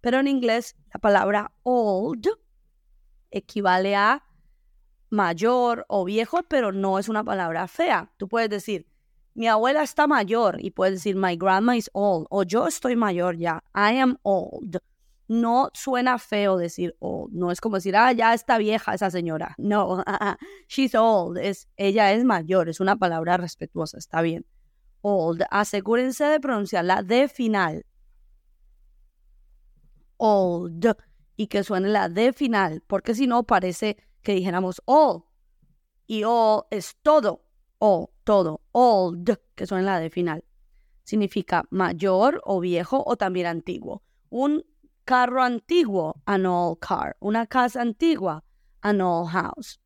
Pero 0.00 0.18
en 0.18 0.28
inglés 0.28 0.74
la 0.92 1.00
palabra 1.00 1.52
old 1.62 2.26
equivale 3.30 3.94
a 3.94 4.24
mayor 5.10 5.84
o 5.88 6.04
viejo, 6.04 6.42
pero 6.48 6.72
no 6.72 6.98
es 6.98 7.08
una 7.08 7.22
palabra 7.22 7.68
fea. 7.68 8.10
Tú 8.16 8.26
puedes 8.26 8.48
decir, 8.48 8.86
mi 9.34 9.46
abuela 9.46 9.82
está 9.82 10.06
mayor 10.06 10.56
y 10.60 10.70
puedes 10.70 10.94
decir, 10.94 11.16
my 11.16 11.36
grandma 11.36 11.76
is 11.76 11.90
old 11.92 12.26
o 12.30 12.42
yo 12.42 12.66
estoy 12.66 12.96
mayor 12.96 13.36
ya, 13.36 13.62
I 13.74 13.98
am 13.98 14.18
old. 14.22 14.78
No 15.30 15.70
suena 15.74 16.18
feo 16.18 16.56
decir 16.56 16.96
old, 16.98 17.32
no 17.32 17.52
es 17.52 17.60
como 17.60 17.76
decir, 17.76 17.94
ah, 17.94 18.10
ya 18.10 18.34
está 18.34 18.58
vieja 18.58 18.94
esa 18.94 19.12
señora. 19.12 19.54
No, 19.58 20.02
she's 20.68 20.92
old, 20.96 21.38
es, 21.38 21.68
ella 21.76 22.12
es 22.12 22.24
mayor, 22.24 22.68
es 22.68 22.80
una 22.80 22.96
palabra 22.96 23.36
respetuosa, 23.36 23.96
está 23.96 24.22
bien. 24.22 24.44
Old, 25.02 25.44
asegúrense 25.52 26.24
de 26.24 26.40
pronunciar 26.40 26.84
la 26.84 27.04
D 27.04 27.28
final. 27.28 27.86
Old, 30.16 30.96
y 31.36 31.46
que 31.46 31.62
suene 31.62 31.90
la 31.90 32.08
D 32.08 32.32
final, 32.32 32.82
porque 32.88 33.14
si 33.14 33.28
no 33.28 33.44
parece 33.44 33.98
que 34.22 34.32
dijéramos 34.32 34.82
all. 34.84 35.22
Y 36.08 36.24
all 36.24 36.64
es 36.72 36.96
todo, 37.02 37.44
o 37.78 38.10
todo, 38.24 38.62
old, 38.72 39.38
que 39.54 39.64
suena 39.68 39.84
la 39.84 40.00
D 40.00 40.10
final. 40.10 40.44
Significa 41.04 41.66
mayor 41.70 42.42
o 42.44 42.58
viejo 42.58 43.04
o 43.06 43.14
también 43.14 43.46
antiguo. 43.46 44.02
Un 44.28 44.64
carro 45.10 45.42
antiguo, 45.42 46.22
an 46.24 46.46
old 46.46 46.78
car. 46.78 47.16
Una 47.18 47.44
casa 47.44 47.80
antigua, 47.80 48.44
an 48.80 49.00
old 49.00 49.30
house. 49.30 49.80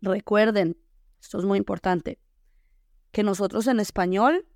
Recuerden, 0.00 0.76
esto 1.20 1.38
es 1.38 1.44
muy 1.44 1.58
importante, 1.58 2.20
que 3.10 3.24
nosotros 3.24 3.66
en 3.66 3.80
español, 3.80 4.46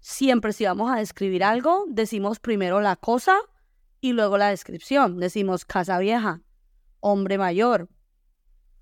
siempre 0.00 0.54
si 0.54 0.64
vamos 0.64 0.90
a 0.90 0.96
describir 0.96 1.44
algo, 1.44 1.84
decimos 1.86 2.40
primero 2.40 2.80
la 2.80 2.96
cosa 2.96 3.36
y 4.00 4.14
luego 4.14 4.38
la 4.38 4.48
descripción. 4.48 5.20
Decimos 5.20 5.66
casa 5.66 5.98
vieja, 5.98 6.40
hombre 7.00 7.36
mayor, 7.36 7.90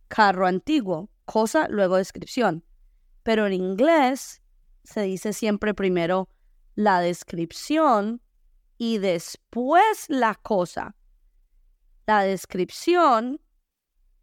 carro 0.06 0.46
antiguo, 0.46 1.10
cosa, 1.24 1.66
luego 1.68 1.96
descripción. 1.96 2.64
Pero 3.24 3.48
en 3.48 3.54
inglés 3.54 4.40
se 4.84 5.02
dice 5.02 5.32
siempre 5.32 5.74
primero 5.74 6.28
la 6.76 7.00
descripción 7.00 8.21
y 8.82 8.98
después 8.98 10.06
la 10.08 10.34
cosa. 10.34 10.96
La 12.04 12.22
descripción, 12.24 13.40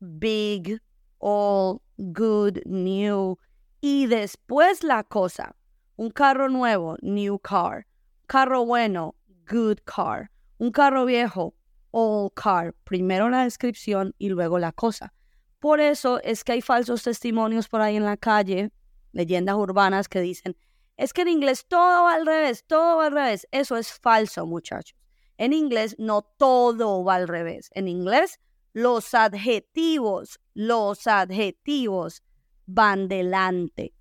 big, 0.01 0.81
all, 1.19 1.79
good, 1.97 2.57
new, 2.65 3.37
y 3.79 4.07
después 4.07 4.83
la 4.83 5.05
cosa. 5.05 5.55
Un 5.95 6.09
carro 6.09 6.49
nuevo, 6.49 6.97
new 7.01 7.39
car. 7.39 7.87
Carro 8.27 8.65
bueno, 8.65 9.15
good 9.49 9.77
car. 9.85 10.29
Un 10.57 10.71
carro 10.73 11.05
viejo, 11.05 11.55
old 11.91 12.33
car. 12.33 12.75
Primero 12.83 13.29
la 13.29 13.45
descripción 13.45 14.13
y 14.17 14.27
luego 14.27 14.59
la 14.59 14.73
cosa. 14.73 15.13
Por 15.59 15.79
eso 15.79 16.21
es 16.21 16.43
que 16.43 16.51
hay 16.51 16.61
falsos 16.61 17.03
testimonios 17.03 17.69
por 17.69 17.79
ahí 17.79 17.95
en 17.95 18.03
la 18.03 18.17
calle, 18.17 18.73
leyendas 19.13 19.55
urbanas 19.55 20.09
que 20.09 20.19
dicen, 20.19 20.57
es 20.99 21.13
que 21.13 21.21
en 21.21 21.29
inglés 21.29 21.65
todo 21.65 22.03
va 22.03 22.15
al 22.15 22.25
revés, 22.25 22.65
todo 22.67 22.97
va 22.97 23.05
al 23.05 23.13
revés. 23.13 23.47
Eso 23.51 23.77
es 23.77 23.93
falso, 23.93 24.45
muchachos. 24.45 24.99
En 25.37 25.53
inglés 25.53 25.95
no 25.97 26.23
todo 26.23 27.05
va 27.05 27.15
al 27.15 27.29
revés. 27.29 27.69
En 27.73 27.87
inglés 27.87 28.41
los 28.73 29.13
adjetivos, 29.13 30.41
los 30.53 31.07
adjetivos 31.07 32.21
van 32.65 33.07
delante 33.07 33.93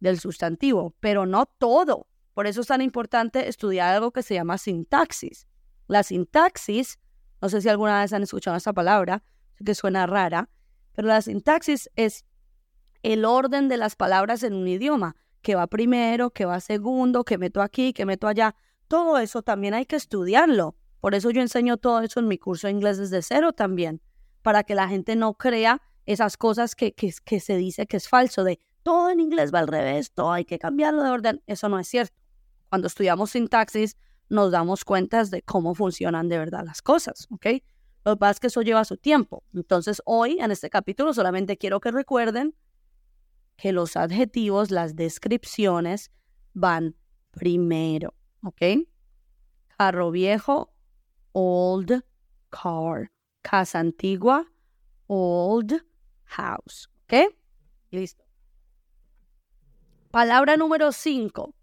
del 0.00 0.18
sustantivo, 0.18 0.96
pero 0.98 1.26
no 1.26 1.46
todo. 1.46 2.08
Por 2.34 2.48
eso 2.48 2.62
es 2.62 2.66
tan 2.66 2.82
importante 2.82 3.48
estudiar 3.48 3.94
algo 3.94 4.10
que 4.10 4.24
se 4.24 4.34
llama 4.34 4.58
sintaxis. 4.58 5.46
La 5.86 6.02
sintaxis, 6.02 6.98
no 7.40 7.48
sé 7.48 7.62
si 7.62 7.68
alguna 7.68 8.00
vez 8.00 8.12
han 8.12 8.24
escuchado 8.24 8.56
esta 8.56 8.72
palabra, 8.72 9.22
que 9.64 9.76
suena 9.76 10.08
rara, 10.08 10.50
pero 10.92 11.06
la 11.06 11.22
sintaxis 11.22 11.88
es 11.94 12.24
el 13.04 13.24
orden 13.24 13.68
de 13.68 13.76
las 13.76 13.94
palabras 13.94 14.42
en 14.42 14.54
un 14.54 14.66
idioma, 14.66 15.14
que 15.42 15.54
va 15.54 15.66
primero, 15.66 16.30
que 16.30 16.44
va 16.44 16.60
segundo, 16.60 17.24
que 17.24 17.38
meto 17.38 17.62
aquí, 17.62 17.92
que 17.92 18.06
meto 18.06 18.28
allá. 18.28 18.54
Todo 18.88 19.18
eso 19.18 19.42
también 19.42 19.74
hay 19.74 19.86
que 19.86 19.96
estudiarlo. 19.96 20.76
Por 21.00 21.14
eso 21.14 21.30
yo 21.30 21.40
enseño 21.40 21.76
todo 21.76 22.00
eso 22.00 22.20
en 22.20 22.28
mi 22.28 22.38
curso 22.38 22.66
de 22.66 22.72
inglés 22.72 22.98
desde 22.98 23.22
cero 23.22 23.52
también, 23.52 24.00
para 24.42 24.64
que 24.64 24.74
la 24.74 24.88
gente 24.88 25.16
no 25.16 25.34
crea 25.34 25.82
esas 26.04 26.36
cosas 26.36 26.74
que, 26.74 26.94
que, 26.94 27.12
que 27.24 27.40
se 27.40 27.56
dice 27.56 27.86
que 27.86 27.96
es 27.96 28.08
falso, 28.08 28.44
de 28.44 28.60
todo 28.82 29.10
en 29.10 29.20
inglés 29.20 29.52
va 29.52 29.58
al 29.58 29.68
revés, 29.68 30.12
todo 30.12 30.32
hay 30.32 30.44
que 30.44 30.58
cambiarlo 30.58 31.02
de 31.02 31.10
orden. 31.10 31.42
Eso 31.46 31.68
no 31.68 31.78
es 31.78 31.88
cierto. 31.88 32.14
Cuando 32.68 32.86
estudiamos 32.86 33.30
sintaxis, 33.30 33.96
nos 34.28 34.50
damos 34.50 34.84
cuenta 34.84 35.24
de 35.24 35.42
cómo 35.42 35.74
funcionan 35.74 36.28
de 36.28 36.38
verdad 36.38 36.64
las 36.64 36.82
cosas, 36.82 37.26
¿ok? 37.30 37.46
Lo 38.04 38.12
que 38.12 38.18
pasa 38.18 38.30
es 38.32 38.40
que 38.40 38.46
eso 38.46 38.62
lleva 38.62 38.84
su 38.84 38.96
tiempo. 38.96 39.42
Entonces, 39.52 40.00
hoy, 40.04 40.38
en 40.40 40.50
este 40.52 40.70
capítulo, 40.70 41.12
solamente 41.12 41.56
quiero 41.56 41.80
que 41.80 41.90
recuerden 41.90 42.54
que 43.56 43.72
los 43.72 43.96
adjetivos, 43.96 44.70
las 44.70 44.96
descripciones, 44.96 46.10
van 46.52 46.94
primero, 47.30 48.14
¿ok? 48.42 48.62
Carro 49.76 50.10
viejo, 50.10 50.72
old 51.32 52.02
car. 52.50 53.10
Casa 53.42 53.78
antigua, 53.78 54.46
old 55.06 55.84
house, 56.24 56.90
¿ok? 57.04 57.32
Listo. 57.90 58.24
Palabra 60.10 60.56
número 60.56 60.92
5. 60.92 61.54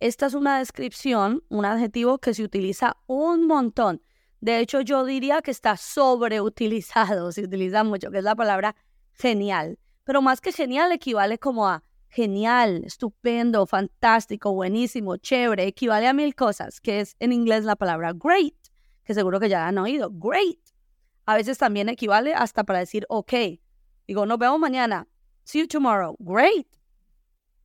Esta 0.00 0.26
es 0.26 0.34
una 0.34 0.58
descripción, 0.58 1.44
un 1.48 1.64
adjetivo 1.64 2.18
que 2.18 2.34
se 2.34 2.42
utiliza 2.42 2.96
un 3.06 3.46
montón 3.46 4.02
de 4.40 4.58
hecho, 4.58 4.80
yo 4.80 5.04
diría 5.04 5.42
que 5.42 5.50
está 5.50 5.76
sobreutilizado, 5.76 7.30
se 7.32 7.44
utiliza 7.44 7.84
mucho, 7.84 8.10
que 8.10 8.18
es 8.18 8.24
la 8.24 8.34
palabra 8.34 8.74
genial. 9.12 9.78
Pero 10.04 10.22
más 10.22 10.40
que 10.40 10.52
genial 10.52 10.92
equivale 10.92 11.38
como 11.38 11.68
a 11.68 11.84
genial, 12.08 12.82
estupendo, 12.84 13.66
fantástico, 13.66 14.52
buenísimo, 14.52 15.16
chévere, 15.16 15.66
equivale 15.66 16.08
a 16.08 16.12
mil 16.12 16.34
cosas, 16.34 16.80
que 16.80 17.00
es 17.00 17.16
en 17.20 17.32
inglés 17.32 17.64
la 17.64 17.76
palabra 17.76 18.12
great, 18.12 18.56
que 19.04 19.14
seguro 19.14 19.38
que 19.38 19.48
ya 19.48 19.68
han 19.68 19.78
oído, 19.78 20.10
great. 20.12 20.58
A 21.26 21.36
veces 21.36 21.58
también 21.58 21.88
equivale 21.88 22.34
hasta 22.34 22.64
para 22.64 22.80
decir 22.80 23.06
ok. 23.08 23.32
Digo, 24.06 24.26
nos 24.26 24.38
vemos 24.38 24.58
mañana. 24.58 25.06
See 25.44 25.60
you 25.60 25.68
tomorrow. 25.68 26.16
Great. 26.18 26.66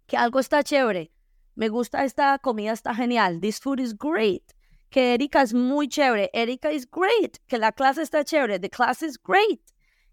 Que 0.05 0.17
algo 0.17 0.39
está 0.39 0.63
chévere. 0.63 1.11
Me 1.55 1.69
gusta 1.69 2.03
esta 2.03 2.37
comida, 2.37 2.73
está 2.73 2.93
genial. 2.93 3.39
This 3.39 3.59
food 3.59 3.79
is 3.79 3.97
great 3.97 4.55
que 4.95 5.13
Erika 5.13 5.41
es 5.41 5.53
muy 5.53 5.89
chévere, 5.89 6.29
Erika 6.33 6.71
is 6.71 6.87
great, 6.89 7.39
que 7.47 7.57
la 7.57 7.73
clase 7.73 8.01
está 8.01 8.23
chévere, 8.23 8.59
the 8.59 8.69
class 8.69 9.01
is 9.01 9.17
great, 9.21 9.59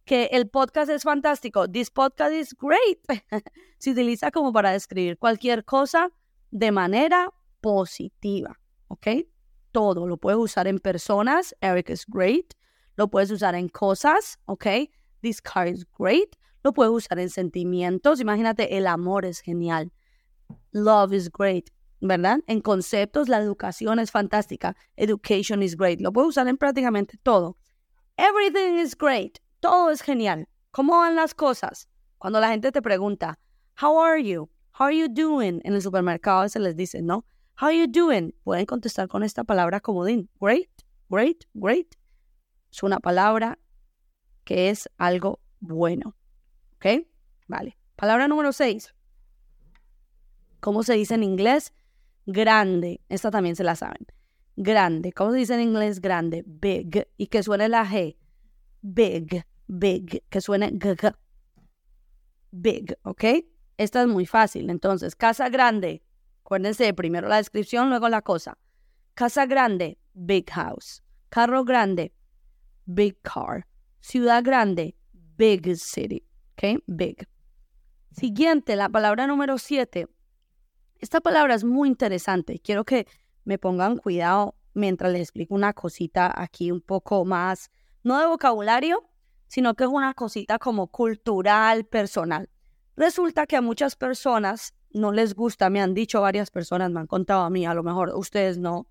que 0.04 0.24
el 0.32 0.48
podcast 0.48 0.90
es 0.90 1.02
fantástico, 1.02 1.68
this 1.68 1.90
podcast 1.90 2.32
is 2.32 2.56
great. 2.58 2.98
Se 3.78 3.90
utiliza 3.90 4.30
como 4.30 4.52
para 4.52 4.72
describir 4.72 5.18
cualquier 5.18 5.64
cosa 5.64 6.10
de 6.50 6.72
manera 6.72 7.30
positiva, 7.60 8.58
¿ok? 8.88 9.06
Todo, 9.70 10.06
lo 10.06 10.16
puedes 10.18 10.38
usar 10.38 10.66
en 10.66 10.78
personas, 10.78 11.54
Eric 11.60 11.90
is 11.90 12.04
great, 12.06 12.54
lo 12.96 13.08
puedes 13.08 13.30
usar 13.30 13.54
en 13.54 13.68
cosas, 13.68 14.38
¿ok? 14.44 14.66
This 15.22 15.40
car 15.40 15.68
is 15.68 15.86
great. 15.98 16.36
Lo 16.62 16.72
puedes 16.72 16.92
usar 16.92 17.18
en 17.18 17.30
sentimientos. 17.30 18.20
Imagínate, 18.20 18.76
el 18.76 18.86
amor 18.86 19.24
es 19.24 19.40
genial. 19.40 19.92
Love 20.72 21.12
is 21.12 21.30
great, 21.30 21.70
¿verdad? 22.00 22.40
En 22.46 22.60
conceptos, 22.60 23.28
la 23.28 23.38
educación 23.38 23.98
es 23.98 24.10
fantástica. 24.10 24.76
Education 24.96 25.62
is 25.62 25.76
great. 25.76 26.00
Lo 26.00 26.12
puedes 26.12 26.30
usar 26.30 26.48
en 26.48 26.56
prácticamente 26.56 27.18
todo. 27.22 27.56
Everything 28.16 28.78
is 28.78 28.96
great. 28.96 29.38
Todo 29.62 29.92
es 29.92 30.02
genial. 30.02 30.48
¿Cómo 30.72 30.98
van 30.98 31.14
las 31.14 31.34
cosas? 31.34 31.88
Cuando 32.18 32.40
la 32.40 32.48
gente 32.48 32.72
te 32.72 32.82
pregunta, 32.82 33.38
How 33.80 33.96
are 34.02 34.20
you? 34.20 34.50
How 34.76 34.86
are 34.86 34.98
you 34.98 35.06
doing? 35.08 35.60
En 35.62 35.74
el 35.74 35.80
supermercado 35.80 36.48
se 36.48 36.58
les 36.58 36.74
dice, 36.74 37.00
¿no? 37.00 37.24
How 37.60 37.68
are 37.68 37.78
you 37.78 37.86
doing? 37.86 38.34
Pueden 38.42 38.66
contestar 38.66 39.06
con 39.06 39.22
esta 39.22 39.44
palabra 39.44 39.78
comodín. 39.78 40.28
Great, 40.40 40.68
great, 41.08 41.44
great. 41.54 41.94
Es 42.72 42.82
una 42.82 42.98
palabra 42.98 43.56
que 44.42 44.68
es 44.68 44.90
algo 44.98 45.38
bueno. 45.60 46.16
¿Ok? 46.74 47.06
Vale. 47.46 47.78
Palabra 47.94 48.26
número 48.26 48.52
6. 48.52 48.92
¿Cómo 50.58 50.82
se 50.82 50.94
dice 50.94 51.14
en 51.14 51.22
inglés? 51.22 51.72
Grande. 52.26 53.00
Esta 53.08 53.30
también 53.30 53.54
se 53.54 53.62
la 53.62 53.76
saben. 53.76 54.08
Grande. 54.56 55.12
¿Cómo 55.12 55.30
se 55.30 55.38
dice 55.38 55.54
en 55.54 55.60
inglés 55.60 56.00
grande? 56.00 56.42
Big. 56.44 57.06
Y 57.16 57.28
que 57.28 57.44
suene 57.44 57.68
la 57.68 57.86
G. 57.86 58.16
Big, 58.80 59.44
big. 59.66 60.22
Que 60.28 60.40
suene 60.40 60.70
g, 60.72 60.96
g. 60.96 61.14
Big, 62.50 62.96
¿ok? 63.02 63.24
Esta 63.76 64.02
es 64.02 64.08
muy 64.08 64.26
fácil. 64.26 64.70
Entonces, 64.70 65.16
casa 65.16 65.48
grande. 65.48 66.02
Acuérdense, 66.44 66.92
primero 66.94 67.28
la 67.28 67.36
descripción, 67.36 67.88
luego 67.88 68.08
la 68.08 68.22
cosa. 68.22 68.58
Casa 69.14 69.46
grande, 69.46 69.98
big 70.14 70.50
house. 70.50 71.02
Carro 71.28 71.64
grande, 71.64 72.12
big 72.84 73.20
car. 73.22 73.66
Ciudad 74.00 74.42
grande, 74.42 74.96
big 75.36 75.76
city. 75.76 76.26
¿Ok? 76.52 76.82
Big. 76.86 77.28
Siguiente, 78.10 78.76
la 78.76 78.88
palabra 78.88 79.26
número 79.26 79.56
siete. 79.56 80.06
Esta 80.98 81.20
palabra 81.20 81.54
es 81.54 81.64
muy 81.64 81.88
interesante. 81.88 82.60
Quiero 82.60 82.84
que 82.84 83.06
me 83.44 83.58
pongan 83.58 83.96
cuidado 83.96 84.54
mientras 84.74 85.12
les 85.12 85.22
explico 85.22 85.54
una 85.54 85.72
cosita 85.72 86.32
aquí 86.34 86.70
un 86.70 86.80
poco 86.80 87.24
más, 87.24 87.70
no 88.02 88.18
de 88.20 88.26
vocabulario, 88.26 89.08
sino 89.52 89.74
que 89.74 89.84
es 89.84 89.90
una 89.90 90.14
cosita 90.14 90.58
como 90.58 90.86
cultural, 90.86 91.84
personal. 91.84 92.48
Resulta 92.96 93.46
que 93.46 93.56
a 93.56 93.60
muchas 93.60 93.96
personas 93.96 94.72
no 94.92 95.12
les 95.12 95.34
gusta, 95.34 95.68
me 95.68 95.82
han 95.82 95.92
dicho 95.92 96.22
varias 96.22 96.50
personas, 96.50 96.90
me 96.90 97.00
han 97.00 97.06
contado 97.06 97.42
a 97.42 97.50
mí, 97.50 97.66
a 97.66 97.74
lo 97.74 97.82
mejor 97.82 98.14
ustedes 98.14 98.56
no, 98.56 98.86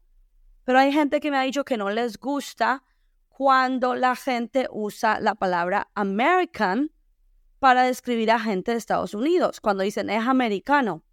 pero 0.63 0.77
hay 0.77 0.93
gente 0.93 1.19
que 1.19 1.31
me 1.31 1.37
ha 1.37 1.41
dicho 1.41 1.65
que 1.65 1.77
no 1.77 1.89
les 1.89 2.19
gusta 2.19 2.83
cuando 3.29 3.95
la 3.95 4.15
gente 4.15 4.67
usa 4.71 5.19
la 5.19 5.33
palabra 5.33 5.89
American 5.95 6.91
para 7.57 7.81
describir 7.81 8.29
a 8.29 8.39
gente 8.39 8.69
de 8.69 8.77
Estados 8.77 9.15
Unidos, 9.15 9.61
cuando 9.61 9.81
dicen 9.81 10.11
es 10.11 10.27
americano. 10.27 11.03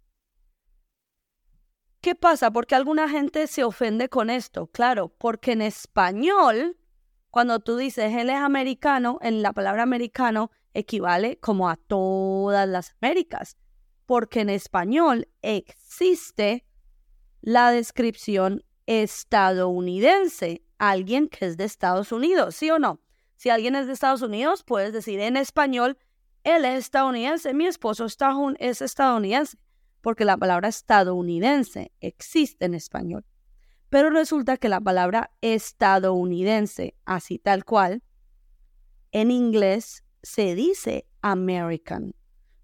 ¿Qué 2.01 2.13
pasa? 2.13 2.51
¿Por 2.51 2.67
qué 2.67 2.75
alguna 2.75 3.09
gente 3.09 3.47
se 3.47 3.63
ofende 3.63 4.09
con 4.09 4.29
esto? 4.29 4.67
Claro, 4.67 5.09
porque 5.09 5.53
en 5.53 5.63
español, 5.63 6.77
cuando 7.31 7.59
tú 7.59 7.77
dices 7.77 8.13
él 8.15 8.29
es 8.29 8.37
americano, 8.37 9.19
en 9.21 9.41
la 9.41 9.53
palabra 9.53 9.83
americano 9.83 10.51
equivale 10.73 11.39
como 11.39 11.69
a 11.69 11.75
todas 11.75 12.67
las 12.67 12.95
Américas, 13.01 13.57
porque 14.05 14.41
en 14.41 14.49
español 14.49 15.27
existe 15.41 16.65
la 17.41 17.71
descripción 17.71 18.63
estadounidense, 18.85 20.63
alguien 20.77 21.29
que 21.29 21.45
es 21.45 21.57
de 21.57 21.65
Estados 21.65 22.11
Unidos, 22.11 22.55
¿sí 22.55 22.71
o 22.71 22.79
no? 22.79 23.01
Si 23.35 23.49
alguien 23.49 23.75
es 23.75 23.87
de 23.87 23.93
Estados 23.93 24.21
Unidos, 24.21 24.63
puedes 24.63 24.91
decir 24.91 25.19
en 25.19 25.37
español, 25.37 25.97
él 26.43 26.65
es 26.65 26.79
estadounidense, 26.79 27.53
mi 27.53 27.67
esposo 27.67 28.05
es 28.05 28.81
estadounidense, 28.81 29.57
porque 30.01 30.25
la 30.25 30.37
palabra 30.37 30.69
estadounidense 30.69 31.91
existe 31.99 32.65
en 32.65 32.73
español. 32.73 33.25
Pero 33.89 34.11
resulta 34.11 34.57
que 34.57 34.69
la 34.69 34.79
palabra 34.79 35.31
estadounidense, 35.41 36.95
así 37.05 37.39
tal 37.39 37.65
cual, 37.65 38.03
en 39.11 39.31
inglés 39.31 40.03
se 40.21 40.53
dice 40.53 41.07
American. 41.21 42.13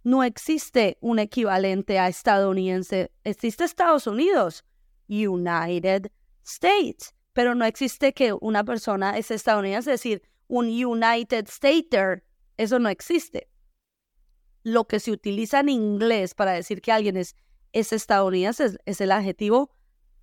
No 0.04 0.24
existe 0.24 0.98
un 1.02 1.18
equivalente 1.18 1.98
a 1.98 2.08
estadounidense. 2.08 3.12
Existe 3.24 3.64
Estados 3.64 4.06
Unidos, 4.06 4.64
United 5.08 6.12
States, 6.44 7.16
pero 7.34 7.56
no 7.56 7.66
existe 7.66 8.14
que 8.14 8.34
una 8.34 8.64
persona 8.64 9.18
es 9.18 9.32
estadounidense, 9.32 9.92
es 9.92 10.02
decir, 10.02 10.22
un 10.48 10.68
United 10.68 11.48
Stater. 11.48 12.24
Eso 12.58 12.78
no 12.78 12.90
existe. 12.90 13.50
Lo 14.62 14.86
que 14.86 15.00
se 15.00 15.12
utiliza 15.12 15.60
en 15.62 15.70
inglés 15.70 16.36
para 16.36 16.52
decir 16.52 16.82
que 16.82 16.92
alguien 16.92 17.18
es, 17.18 17.36
es 17.74 17.92
estadounidense 17.92 18.78
es 18.86 19.02
el 19.02 19.12
adjetivo 19.12 19.76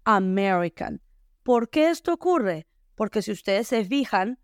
American. 0.05 1.01
¿Por 1.43 1.71
qué 1.71 1.91
esto 1.91 2.13
ocurre? 2.13 2.67
Porque 2.95 3.23
si 3.23 3.33
ustedes 3.33 3.69
se 3.69 3.85
fijan, 3.85 4.39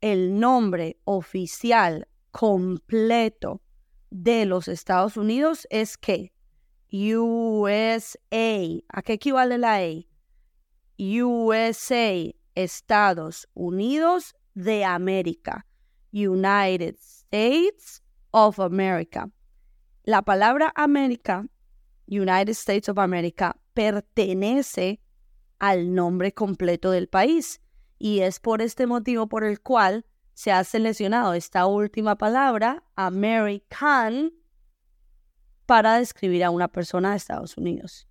el 0.00 0.38
nombre 0.38 0.98
oficial 1.04 2.08
completo 2.30 3.62
de 4.10 4.46
los 4.46 4.68
Estados 4.68 5.16
Unidos 5.16 5.66
es 5.70 5.96
que 5.96 6.32
USA. 6.92 7.78
¿A 8.88 9.02
qué 9.02 9.12
equivale 9.14 9.58
la 9.58 9.76
A? 9.76 10.06
USA, 10.98 12.34
Estados 12.54 13.48
Unidos 13.54 14.34
de 14.54 14.84
América. 14.84 15.66
United 16.12 16.96
States 16.98 18.02
of 18.32 18.60
America. 18.60 19.30
La 20.04 20.22
palabra 20.22 20.72
América, 20.76 21.46
United 22.12 22.50
States 22.50 22.88
of 22.88 22.98
America, 22.98 23.56
pertenece 23.72 25.00
al 25.58 25.94
nombre 25.94 26.32
completo 26.32 26.90
del 26.90 27.08
país. 27.08 27.60
Y 27.98 28.20
es 28.20 28.40
por 28.40 28.60
este 28.60 28.86
motivo 28.86 29.28
por 29.28 29.44
el 29.44 29.60
cual 29.60 30.04
se 30.34 30.52
ha 30.52 30.64
seleccionado 30.64 31.34
esta 31.34 31.66
última 31.66 32.16
palabra, 32.16 32.84
American, 32.96 34.32
para 35.66 35.98
describir 35.98 36.44
a 36.44 36.50
una 36.50 36.68
persona 36.68 37.10
de 37.10 37.16
Estados 37.16 37.56
Unidos. 37.56 38.08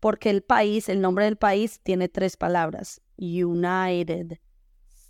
Porque 0.00 0.30
el 0.30 0.42
país, 0.42 0.88
el 0.88 1.00
nombre 1.00 1.24
del 1.24 1.36
país 1.36 1.80
tiene 1.82 2.08
tres 2.08 2.36
palabras, 2.36 3.00
United 3.16 4.38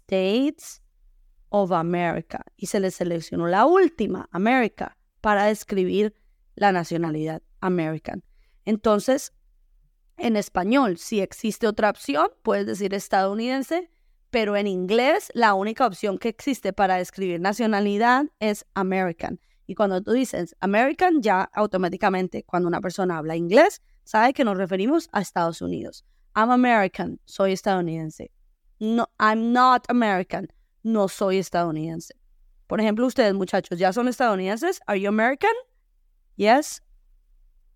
States 0.07 0.83
of 1.49 1.73
America. 1.73 2.45
Y 2.57 2.67
se 2.67 2.81
le 2.81 2.91
seleccionó 2.91 3.47
la 3.49 3.67
última, 3.67 4.29
America, 4.31 4.97
para 5.21 5.45
describir 5.45 6.15
la 6.55 6.73
nacionalidad, 6.73 7.43
American. 7.63 8.23
Entonces, 8.67 9.33
en 10.19 10.37
español, 10.37 10.99
si 10.99 11.21
existe 11.21 11.67
otra 11.67 11.91
opción, 11.91 12.29
puedes 12.43 12.67
decir 12.67 12.93
estadounidense, 12.93 13.91
pero 14.31 14.57
en 14.57 14.67
inglés 14.67 15.31
la 15.35 15.55
única 15.55 15.87
opción 15.87 16.19
que 16.19 16.29
existe 16.29 16.73
para 16.73 16.97
describir 16.97 17.41
nacionalidad 17.41 18.27
es 18.39 18.67
American. 18.75 19.41
Y 19.67 19.75
cuando 19.75 20.03
tú 20.03 20.13
dices 20.13 20.55
American, 20.61 21.23
ya 21.23 21.43
automáticamente 21.55 22.43
cuando 22.45 22.69
una 22.69 22.81
persona 22.81 23.19
habla 23.19 23.37
inglés, 23.37 23.81
sabe 24.05 24.33
que 24.33 24.45
nos 24.45 24.57
referimos 24.57 25.09
a 25.13 25.21
Estados 25.21 25.63
Unidos. 25.63 26.05
I'm 26.35 26.51
American, 26.51 27.21
soy 27.25 27.53
estadounidense. 27.53 28.31
No, 28.79 29.07
I'm 29.19 29.53
not 29.53 29.85
American, 29.89 30.49
no 30.83 31.09
soy 31.09 31.39
estadounidense. 31.39 32.15
Por 32.67 32.81
ejemplo, 32.81 33.07
ustedes 33.07 33.35
muchachos, 33.35 33.79
¿ya 33.79 33.93
son 33.93 34.09
estadounidenses? 34.09 34.81
Are 34.87 34.99
you 34.99 35.09
American? 35.09 35.53
Yes. 36.37 36.83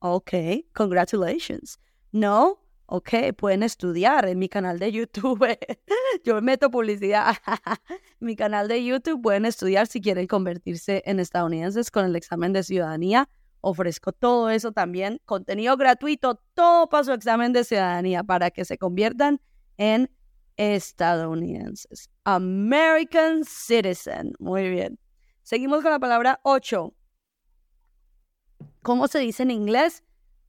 Okay, 0.01 0.67
congratulations. 0.75 1.79
No, 2.13 2.59
Ok, 2.89 3.11
pueden 3.37 3.65
estudiar 3.65 4.29
en 4.29 4.39
mi 4.39 4.49
canal 4.49 4.79
de 4.79 4.93
YouTube. 4.93 5.59
Yo 6.25 6.41
meto 6.41 6.71
publicidad. 6.71 7.35
mi 8.21 8.37
canal 8.37 8.69
de 8.69 8.85
YouTube 8.85 9.21
pueden 9.21 9.45
estudiar 9.45 9.89
si 9.89 10.01
quieren 10.01 10.29
convertirse 10.29 11.03
en 11.05 11.19
estadounidenses 11.19 11.91
con 11.91 12.05
el 12.05 12.15
examen 12.15 12.53
de 12.53 12.63
ciudadanía. 12.63 13.29
Ofrezco 13.61 14.13
todo 14.13 14.51
eso 14.51 14.71
también, 14.71 15.21
contenido 15.25 15.77
gratuito, 15.77 16.41
todo 16.55 16.89
para 16.89 17.03
su 17.03 17.13
examen 17.13 17.53
de 17.53 17.65
ciudadanía 17.65 18.23
para 18.23 18.53
que 18.53 18.65
se 18.65 18.79
conviertan 18.79 19.41
en 19.79 20.09
estadounidenses. 20.57 22.09
American 22.23 23.43
citizen. 23.45 24.33
Muy 24.39 24.71
bien. 24.71 25.01
Seguimos 25.43 25.83
con 25.83 25.91
la 25.91 25.99
palabra 25.99 26.39
8. 26.45 26.95
¿Cómo 28.83 29.09
se 29.09 29.19
dice 29.19 29.43
en 29.43 29.51
inglés? 29.51 30.05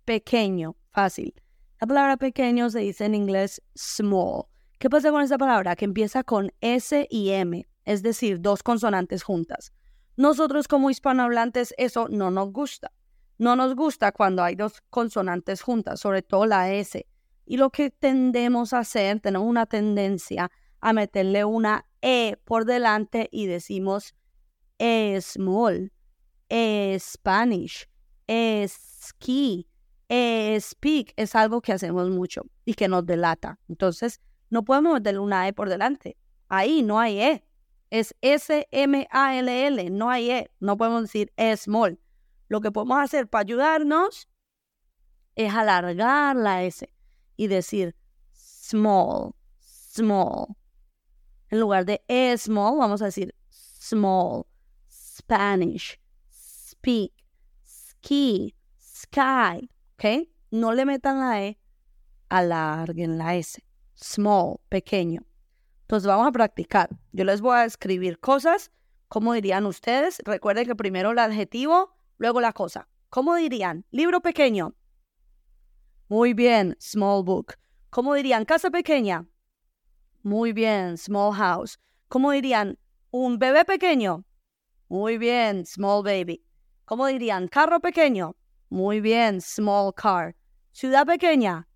Pequeño, 0.05 0.75
fácil. 0.91 1.33
La 1.81 1.87
palabra 1.87 2.17
pequeño 2.17 2.69
se 2.69 2.79
dice 2.79 3.05
en 3.05 3.15
inglés 3.15 3.61
small. 3.75 4.45
¿Qué 4.79 4.89
pasa 4.89 5.11
con 5.11 5.21
esa 5.21 5.37
palabra? 5.37 5.75
Que 5.75 5.85
empieza 5.85 6.23
con 6.23 6.51
S 6.61 7.07
y 7.09 7.29
M, 7.29 7.67
es 7.85 8.03
decir, 8.03 8.39
dos 8.39 8.61
consonantes 8.63 9.23
juntas. 9.23 9.73
Nosotros 10.15 10.67
como 10.67 10.89
hispanohablantes 10.89 11.73
eso 11.77 12.07
no 12.09 12.31
nos 12.31 12.51
gusta. 12.51 12.91
No 13.39 13.55
nos 13.55 13.75
gusta 13.75 14.11
cuando 14.11 14.43
hay 14.43 14.55
dos 14.55 14.81
consonantes 14.89 15.61
juntas, 15.61 15.99
sobre 15.99 16.21
todo 16.21 16.45
la 16.45 16.71
S. 16.73 17.05
Y 17.45 17.57
lo 17.57 17.69
que 17.69 17.91
tendemos 17.91 18.73
a 18.73 18.79
hacer, 18.79 19.19
tenemos 19.19 19.47
una 19.47 19.65
tendencia 19.65 20.51
a 20.79 20.93
meterle 20.93 21.45
una 21.45 21.85
E 22.01 22.37
por 22.45 22.65
delante 22.65 23.29
y 23.31 23.47
decimos 23.47 24.15
small, 24.79 25.91
Spanish, 26.99 27.89
ski, 28.67 29.67
speak. 30.59 31.13
Es 31.15 31.35
algo 31.35 31.61
que 31.61 31.73
hacemos 31.73 32.09
mucho 32.09 32.43
y 32.65 32.73
que 32.73 32.87
nos 32.87 33.05
delata. 33.05 33.59
Entonces, 33.67 34.21
no 34.49 34.63
podemos 34.63 34.93
meterle 34.93 35.19
una 35.19 35.47
E 35.47 35.53
por 35.53 35.69
delante. 35.69 36.17
Ahí 36.47 36.81
no 36.81 36.99
hay 36.99 37.19
E. 37.19 37.43
Es 37.89 38.15
S-M-A-L-L, 38.21 39.89
no 39.89 40.09
hay 40.09 40.31
E. 40.31 40.51
No 40.59 40.77
podemos 40.77 41.03
decir 41.03 41.31
small. 41.55 41.99
Lo 42.49 42.61
que 42.61 42.71
podemos 42.71 42.99
hacer 42.99 43.27
para 43.27 43.41
ayudarnos 43.43 44.27
es 45.35 45.53
alargar 45.53 46.35
la 46.35 46.63
S 46.63 46.89
y 47.35 47.47
decir 47.47 47.95
small, 48.33 49.33
small. 49.59 50.47
En 51.49 51.59
lugar 51.59 51.85
de 51.85 52.03
e 52.07 52.37
small, 52.37 52.77
vamos 52.77 53.01
a 53.01 53.05
decir 53.05 53.33
small, 53.49 54.45
Spanish, 54.89 55.99
speak, 56.31 57.13
ski, 58.07 58.55
sky. 58.79 59.69
¿Ok? 59.95 60.29
No 60.51 60.71
le 60.71 60.85
metan 60.85 61.19
la 61.19 61.43
E, 61.43 61.59
alarguen 62.29 63.17
la 63.17 63.35
S. 63.35 63.61
Small, 63.95 64.59
pequeño. 64.69 65.25
Entonces 65.81 66.07
vamos 66.07 66.27
a 66.27 66.31
practicar. 66.31 66.89
Yo 67.11 67.25
les 67.25 67.41
voy 67.41 67.57
a 67.57 67.65
escribir 67.65 68.19
cosas. 68.19 68.71
¿Cómo 69.09 69.33
dirían 69.33 69.65
ustedes? 69.65 70.21
Recuerden 70.23 70.67
que 70.67 70.75
primero 70.75 71.11
el 71.11 71.19
adjetivo, 71.19 71.97
luego 72.17 72.39
la 72.39 72.53
cosa. 72.53 72.87
¿Cómo 73.09 73.35
dirían? 73.35 73.85
Libro 73.91 74.21
pequeño. 74.21 74.75
Muy 76.07 76.33
bien, 76.33 76.77
small 76.79 77.23
book. 77.23 77.55
¿Cómo 77.89 78.13
dirían? 78.13 78.45
Casa 78.45 78.69
pequeña. 78.69 79.25
Muy 80.23 80.53
bien, 80.53 80.97
small 80.97 81.33
house. 81.33 81.79
¿Cómo 82.07 82.31
dirían? 82.31 82.77
Un 83.11 83.37
bebé 83.37 83.65
pequeño. 83.65 84.23
Muy 84.87 85.17
bien, 85.17 85.65
small 85.65 86.03
baby. 86.03 86.46
¿Cómo 86.87 87.05
dirían? 87.07 87.49
Carro 87.49 87.81
pequeño. 87.81 88.37
Muy 88.69 89.01
bien, 89.01 89.41
small 89.41 89.93
car. 89.93 90.37
Ciudad 90.71 91.05
pequeña. 91.05 91.67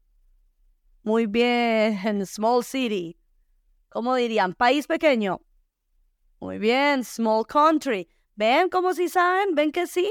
Muy 1.04 1.26
bien, 1.26 2.26
small 2.26 2.63
city. 2.63 3.17
¿Cómo 3.89 4.15
dirían? 4.15 4.54
País 4.54 4.88
pequeño. 4.88 5.41
Muy 6.39 6.60
bien, 6.60 7.04
small 7.04 7.45
country. 7.45 8.08
¿Ven 8.36 8.69
cómo 8.69 8.93
si 8.93 9.10
saben? 9.10 9.54
¿Ven 9.54 9.74
que 9.74 9.86
sí? 9.86 10.10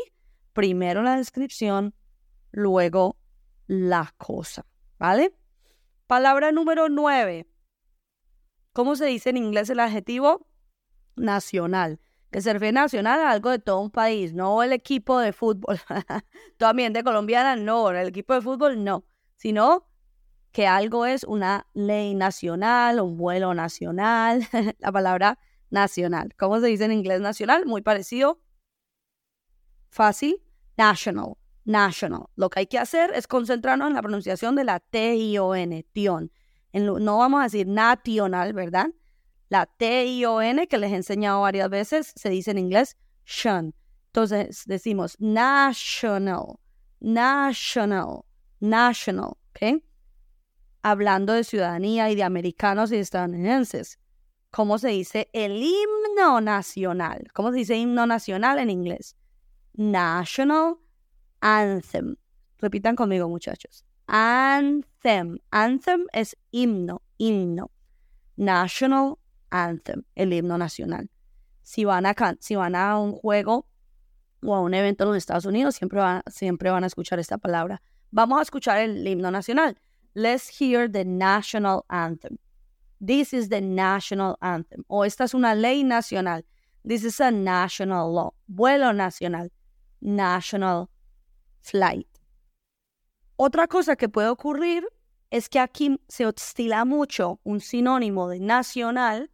Primero 0.53 1.03
la 1.03 1.17
descripción, 1.17 1.95
luego 2.51 3.17
la 3.69 4.15
cosa. 4.19 4.67
¿Vale? 4.99 5.35
Palabra 6.07 6.53
número 6.53 6.91
nueve. 6.91 7.47
¿Cómo 8.75 8.97
se 8.97 9.07
dice 9.07 9.31
en 9.31 9.39
inglés 9.39 9.71
el 9.71 9.81
adjetivo? 9.81 10.47
Nacional. 11.17 12.01
Que 12.31 12.41
se 12.41 12.53
refiere 12.53 12.73
nacional 12.73 13.21
a 13.21 13.31
algo 13.31 13.51
de 13.51 13.59
todo 13.59 13.81
un 13.81 13.91
país, 13.91 14.33
no 14.33 14.63
el 14.63 14.73
equipo 14.73 15.19
de 15.19 15.33
fútbol. 15.33 15.81
También 16.59 16.93
de 16.93 17.03
colombiana, 17.03 17.57
no. 17.57 17.91
El 17.91 18.09
equipo 18.09 18.35
de 18.35 18.41
fútbol, 18.41 18.85
no. 18.85 19.05
Sino 19.37 19.89
que 20.53 20.67
algo 20.67 21.07
es 21.07 21.25
una 21.25 21.67
ley 21.75 22.15
nacional, 22.15 23.01
un 23.01 23.17
vuelo 23.17 23.55
nacional, 23.55 24.47
la 24.79 24.93
palabra 24.93 25.39
nacional. 25.71 26.35
¿Cómo 26.37 26.61
se 26.61 26.67
dice 26.67 26.85
en 26.85 26.93
inglés 26.93 27.21
nacional? 27.21 27.67
Muy 27.67 27.83
parecido. 27.83 28.41
Fácil. 29.89 30.43
National. 30.77 31.35
National. 31.65 32.27
Lo 32.37 32.49
que 32.49 32.61
hay 32.61 32.67
que 32.67 32.79
hacer 32.79 33.13
es 33.15 33.27
concentrarnos 33.27 33.89
en 33.89 33.95
la 33.95 34.03
pronunciación 34.03 34.55
de 34.57 34.65
la 34.65 34.81
T-I-O-N, 34.81 35.85
tion. 35.93 36.33
no 36.73 37.19
vamos 37.19 37.41
a 37.41 37.45
decir 37.45 37.67
nacional, 37.67 38.53
¿verdad? 38.53 38.89
La 39.51 39.67
T-I-O-N, 39.67 40.67
que 40.67 40.79
les 40.79 40.93
he 40.93 40.97
enseñado 40.97 41.43
varias 41.43 41.69
veces, 41.69 42.13
se 42.17 42.31
dice 42.31 42.53
en 42.53 42.59
inglés 42.59 42.97
shun. 43.27 43.75
Entonces 44.07 44.63
decimos 44.67 45.17
national, 45.21 46.59
national, 47.01 48.25
national, 48.61 49.33
¿ok? 49.51 49.83
hablando 50.83 51.33
de 51.33 51.45
ciudadanía 51.45 52.11
y 52.11 52.17
de 52.17 52.23
americanos 52.23 52.93
y 52.93 52.97
estadounidenses. 52.97 53.99
¿Cómo 54.51 54.79
se 54.79 54.89
dice 54.89 55.29
el 55.33 55.63
himno 55.63 56.41
nacional? 56.41 57.29
¿Cómo 57.33 57.51
se 57.51 57.59
dice 57.59 57.77
himno 57.77 58.07
nacional 58.07 58.59
en 58.59 58.71
inglés? 58.71 59.17
National 59.75 60.77
Anthem. 61.41 62.17
Repitan 62.59 62.97
conmigo, 62.97 63.29
muchachos. 63.29 63.85
Anthem. 64.07 65.39
Anthem 65.51 66.07
es 66.13 66.37
himno, 66.51 67.03
himno. 67.17 67.71
National 68.37 69.19
Anthem, 69.51 70.03
el 70.15 70.33
himno 70.33 70.59
nacional. 70.59 71.11
Si 71.63 71.85
van 71.85 72.07
a, 72.07 72.15
si 72.41 72.57
van 72.57 72.75
a 72.75 72.99
un 72.99 73.13
juego 73.13 73.67
o 74.43 74.55
a 74.55 74.61
un 74.61 74.75
evento 74.75 75.05
en 75.05 75.11
los 75.11 75.17
Estados 75.19 75.45
Unidos, 75.45 75.75
siempre, 75.77 76.01
siempre 76.29 76.71
van 76.71 76.85
a 76.85 76.87
escuchar 76.87 77.19
esta 77.19 77.39
palabra. 77.39 77.83
Vamos 78.11 78.39
a 78.39 78.43
escuchar 78.43 78.79
el 78.79 79.07
himno 79.07 79.31
nacional. 79.31 79.77
Let's 80.15 80.49
hear 80.49 80.91
the 80.91 81.05
national 81.05 81.85
anthem. 81.89 82.39
This 83.01 83.33
is 83.33 83.49
the 83.49 83.61
national 83.61 84.37
anthem. 84.41 84.85
O 84.89 85.05
esta 85.05 85.25
es 85.25 85.35
una 85.35 85.55
ley 85.55 85.85
nacional. 85.85 86.45
This 86.85 87.05
is 87.05 87.21
a 87.21 87.31
national 87.31 88.13
law. 88.13 88.35
Vuelo 88.49 88.93
nacional. 88.93 89.51
National 90.01 90.89
flight. 91.61 92.07
Otra 93.37 93.69
cosa 93.69 93.97
que 93.97 94.09
puede 94.09 94.29
ocurrir 94.29 94.85
es 95.31 95.49
que 95.49 95.61
aquí 95.61 95.99
se 96.09 96.27
ostila 96.27 96.85
mucho 96.85 97.41
un 97.45 97.61
sinónimo 97.61 98.29
de 98.29 98.41
nacional. 98.41 99.30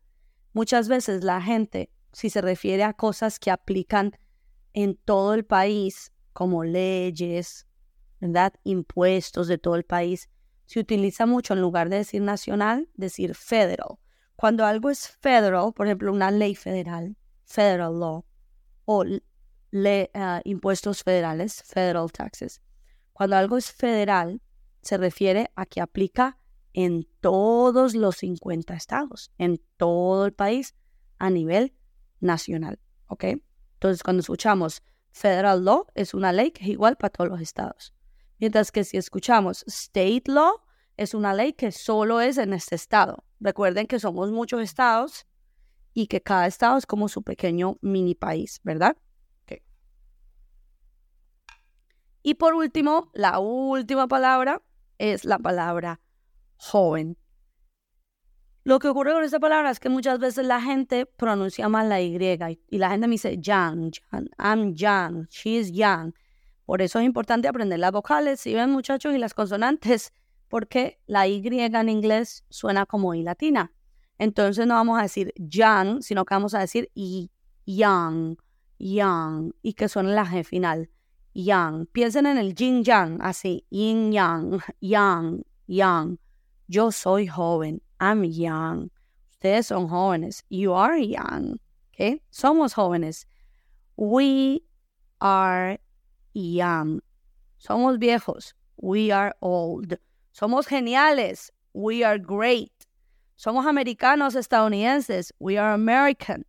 Muchas 0.57 0.89
veces 0.89 1.23
la 1.23 1.43
gente, 1.43 1.91
si 2.15 2.31
se 2.31 2.41
refiere 2.41 2.83
a 2.83 2.95
cosas 2.95 3.39
que 3.39 3.51
aplican 3.51 4.17
en 4.73 4.97
todo 4.97 5.35
el 5.35 5.45
país, 5.45 6.15
como 6.33 6.65
leyes, 6.65 7.67
¿verdad? 8.23 8.55
Impuestos 8.65 9.49
de 9.49 9.59
todo 9.59 9.75
el 9.75 9.85
país, 9.85 10.31
se 10.65 10.81
utiliza 10.81 11.27
mucho 11.27 11.53
en 11.53 11.61
lugar 11.61 11.91
de 11.91 11.99
decir 11.99 12.23
nacional, 12.23 12.89
decir 12.95 13.35
federal. 13.35 13.99
Cuando 14.35 14.65
algo 14.65 14.89
es 14.89 15.11
federal, 15.21 15.75
por 15.75 15.89
ejemplo, 15.89 16.11
una 16.11 16.31
ley 16.31 16.55
federal, 16.55 17.19
federal 17.45 18.01
law, 18.01 18.25
o 18.87 19.05
le, 19.73 20.11
ah, 20.15 20.41
impuestos 20.45 21.03
federales, 21.03 21.65
federal 21.65 22.11
taxes. 22.11 22.63
Cuando 23.13 23.37
algo 23.37 23.59
es 23.59 23.71
federal, 23.71 24.41
se 24.81 24.97
refiere 24.97 25.51
a 25.55 25.67
que 25.67 25.83
aplica 25.83 26.39
en 26.77 27.09
todos 27.21 27.95
los 27.95 28.17
50 28.17 28.75
estados, 28.75 29.33
en 29.39 29.59
todo 29.79 30.27
el 30.27 30.35
país, 30.35 30.75
a 31.19 31.31
nivel 31.31 31.75
nacional. 32.21 32.79
¿Ok? 33.07 33.25
Entonces, 33.73 34.03
cuando 34.03 34.21
escuchamos 34.21 34.83
federal 35.11 35.65
law, 35.65 35.87
es 35.95 36.13
una 36.13 36.33
ley 36.33 36.51
que 36.51 36.65
es 36.65 36.69
igual 36.69 36.97
para 36.97 37.11
todos 37.11 37.31
los 37.31 37.41
estados. 37.41 37.95
Mientras 38.39 38.71
que 38.71 38.85
si 38.85 38.99
escuchamos 38.99 39.65
state 39.67 40.25
law, 40.27 40.61
es 40.99 41.15
una 41.15 41.33
ley 41.33 41.55
que 41.55 41.73
solo 41.73 42.21
es 42.21 42.37
en 42.37 42.53
este 42.53 42.75
estado. 42.75 43.25
Recuerden 43.41 43.87
que 43.87 43.99
somos 43.99 44.31
muchos 44.31 44.61
estados 44.61 45.27
y 45.95 46.09
que 46.09 46.21
cada 46.21 46.47
estado 46.47 46.77
es 46.77 46.85
como 46.85 47.09
su 47.09 47.23
pequeño 47.23 47.79
mini 47.81 48.15
país, 48.15 48.61
¿verdad? 48.65 48.99
Y 52.23 52.35
por 52.35 52.55
último, 52.55 53.11
la 53.15 53.39
última 53.39 54.09
palabra 54.09 54.61
es 54.99 55.25
la 55.25 55.39
palabra 55.39 56.01
joven. 56.57 57.17
Lo 58.65 58.81
que 58.81 58.89
ocurre 58.89 59.13
con 59.13 59.23
esta 59.23 59.39
palabra 59.39 59.71
es 59.71 59.79
que 59.79 59.89
muchas 59.89 60.19
veces 60.19 60.45
la 60.45 60.61
gente 60.61 61.07
pronuncia 61.07 61.69
mal 61.69 61.89
la 61.89 62.01
Y 62.01 62.17
y 62.69 62.79
la 62.79 62.91
gente 62.91 63.07
me 63.07 63.13
dice 63.13 63.39
young, 63.39 63.93
young 63.93 64.29
I'm 64.39 64.75
young, 64.75 65.29
she's 65.29 65.71
young. 65.71 66.13
Por 66.65 66.83
eso 66.83 66.99
es 66.99 67.05
importante 67.05 67.47
aprender 67.47 67.79
las 67.79 67.93
vocales, 67.93 68.41
si 68.41 68.55
ven 68.55 68.71
muchachos, 68.71 69.15
y 69.15 69.19
las 69.19 69.35
consonantes, 69.35 70.13
porque 70.49 70.99
la 71.07 71.29
Y 71.29 71.47
en 71.47 71.89
inglés 71.89 72.45
suena 72.51 72.87
como 72.87 73.15
I 73.15 73.23
latina. 73.23 73.73
Entonces 74.19 74.67
no 74.67 74.75
vamos 74.75 74.99
a 74.99 75.03
decir 75.03 75.33
young, 75.37 76.03
sino 76.03 76.25
que 76.25 76.35
vamos 76.35 76.55
a 76.55 76.59
decir 76.59 76.91
y, 76.95 77.31
young, 77.67 78.37
young, 78.79 79.53
y 79.63 79.75
que 79.75 79.89
suene 79.89 80.13
la 80.13 80.27
G 80.27 80.45
final. 80.45 80.91
Young. 81.35 81.87
Piensen 81.93 82.27
en 82.27 82.39
el 82.39 82.55
yin 82.55 82.83
yang, 82.83 83.21
así, 83.21 83.67
yin 83.71 84.11
yang, 84.11 84.59
young, 84.81 85.43
young. 85.67 86.19
Yo 86.69 86.91
soy 86.91 87.27
joven, 87.27 87.81
I'm 88.01 88.25
young. 88.25 88.91
Ustedes 89.33 89.67
son 89.67 89.89
jóvenes, 89.89 90.43
you 90.49 90.73
are 90.73 90.99
young. 90.99 91.59
¿okay? 91.97 92.21
Somos 92.31 92.75
jóvenes. 92.75 93.27
We 93.97 94.63
are 95.21 95.79
young. 96.35 97.01
Somos 97.59 97.99
viejos. 97.99 98.53
We 98.77 99.11
are 99.11 99.35
old. 99.41 99.99
Somos 100.33 100.67
geniales. 100.67 101.51
We 101.73 102.05
are 102.05 102.19
great. 102.19 102.73
Somos 103.37 103.67
americanos 103.67 104.35
estadounidenses. 104.35 105.33
We 105.39 105.57
are 105.57 105.73
American. 105.73 106.45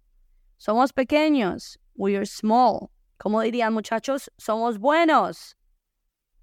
Somos 0.60 0.92
pequeños. 0.92 1.78
We 1.96 2.16
are 2.16 2.26
small. 2.26 2.92
Como 3.20 3.40
dirían 3.42 3.74
muchachos, 3.74 4.30
somos 4.40 4.78
buenos. 4.78 5.56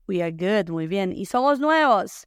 We 0.07 0.23
are 0.23 0.31
good. 0.33 0.71
Muy 0.71 0.87
bien. 0.87 1.13
Y 1.13 1.25
somos 1.25 1.61
nuevos. 1.61 2.27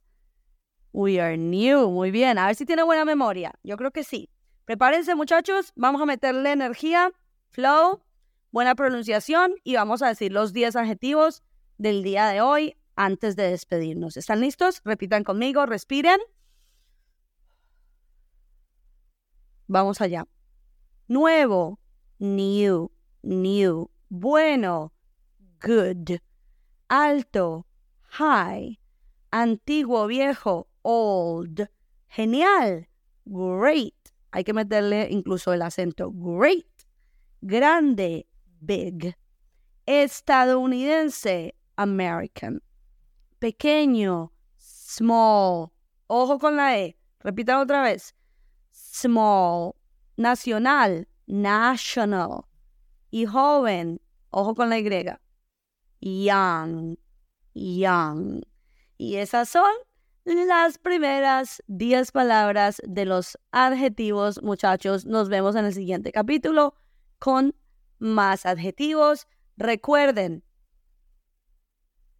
We 0.98 1.20
are 1.20 1.36
new. 1.36 1.92
Muy 1.92 2.10
bien. 2.10 2.38
A 2.38 2.46
ver 2.46 2.56
si 2.56 2.66
tiene 2.66 2.82
buena 2.82 3.04
memoria. 3.04 3.54
Yo 3.62 3.76
creo 3.76 3.92
que 3.92 4.02
sí. 4.02 4.30
Prepárense 4.64 5.14
muchachos. 5.14 5.72
Vamos 5.76 6.02
a 6.02 6.06
meterle 6.06 6.50
energía. 6.50 7.12
Flow. 7.50 8.02
buena 8.50 8.74
pronunciación 8.74 9.54
y 9.62 9.76
vamos 9.76 10.02
a 10.02 10.08
decir 10.08 10.32
los 10.32 10.52
10 10.52 10.74
adjetivos 10.74 11.44
del 11.76 12.02
día 12.02 12.26
de 12.26 12.40
hoy 12.40 12.76
antes 12.96 13.36
de 13.36 13.48
despedirnos. 13.48 14.16
¿Están 14.16 14.40
listos? 14.40 14.80
Repitan 14.84 15.22
conmigo, 15.22 15.66
respiren. 15.66 16.18
Vamos 19.68 20.00
allá. 20.00 20.26
Nuevo, 21.06 21.78
new, 22.18 22.90
new. 23.22 23.88
Bueno, 24.08 24.92
good. 25.62 26.18
Alto, 26.88 27.66
high. 28.08 28.80
Antiguo, 29.30 30.06
viejo, 30.06 30.67
old. 30.82 31.68
Genial, 32.08 32.86
great. 33.26 33.94
Hay 34.32 34.44
que 34.44 34.52
meterle 34.52 35.08
incluso 35.10 35.52
el 35.52 35.62
acento, 35.62 36.10
great. 36.12 36.66
Grande, 37.40 38.26
big. 38.60 39.14
Estadounidense, 39.86 41.54
American. 41.76 42.60
Pequeño, 43.38 44.32
small. 44.58 45.70
Ojo 46.08 46.38
con 46.38 46.56
la 46.56 46.78
E. 46.78 46.96
Repita 47.20 47.60
otra 47.60 47.82
vez. 47.82 48.14
Small. 48.70 49.74
Nacional, 50.16 51.06
national. 51.26 52.44
Y 53.10 53.24
joven, 53.26 54.00
ojo 54.30 54.54
con 54.54 54.68
la 54.68 54.78
Y. 54.78 55.18
Young, 56.00 56.96
young. 57.54 58.42
Y 58.98 59.16
esas 59.16 59.48
son 59.48 59.70
las 60.36 60.76
primeras 60.76 61.62
10 61.68 62.12
palabras 62.12 62.82
de 62.84 63.06
los 63.06 63.38
adjetivos, 63.50 64.42
muchachos. 64.42 65.06
Nos 65.06 65.30
vemos 65.30 65.56
en 65.56 65.64
el 65.64 65.72
siguiente 65.72 66.12
capítulo 66.12 66.74
con 67.18 67.54
más 67.98 68.44
adjetivos. 68.44 69.26
Recuerden, 69.56 70.44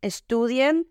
estudien, 0.01 0.89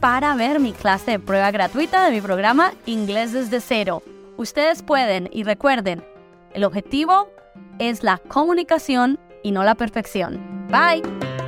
para 0.00 0.34
ver 0.34 0.60
mi 0.60 0.72
clase 0.72 1.12
de 1.12 1.18
prueba 1.18 1.50
gratuita 1.50 2.04
de 2.04 2.10
mi 2.12 2.20
programa 2.20 2.74
Inglés 2.84 3.32
desde 3.32 3.60
cero. 3.60 4.02
Ustedes 4.36 4.82
pueden 4.82 5.30
y 5.32 5.44
recuerden, 5.44 6.04
el 6.52 6.64
objetivo 6.64 7.28
es 7.78 8.02
la 8.02 8.18
comunicación 8.18 9.18
y 9.42 9.52
no 9.52 9.64
la 9.64 9.74
perfección. 9.74 10.68
Bye. 10.68 11.45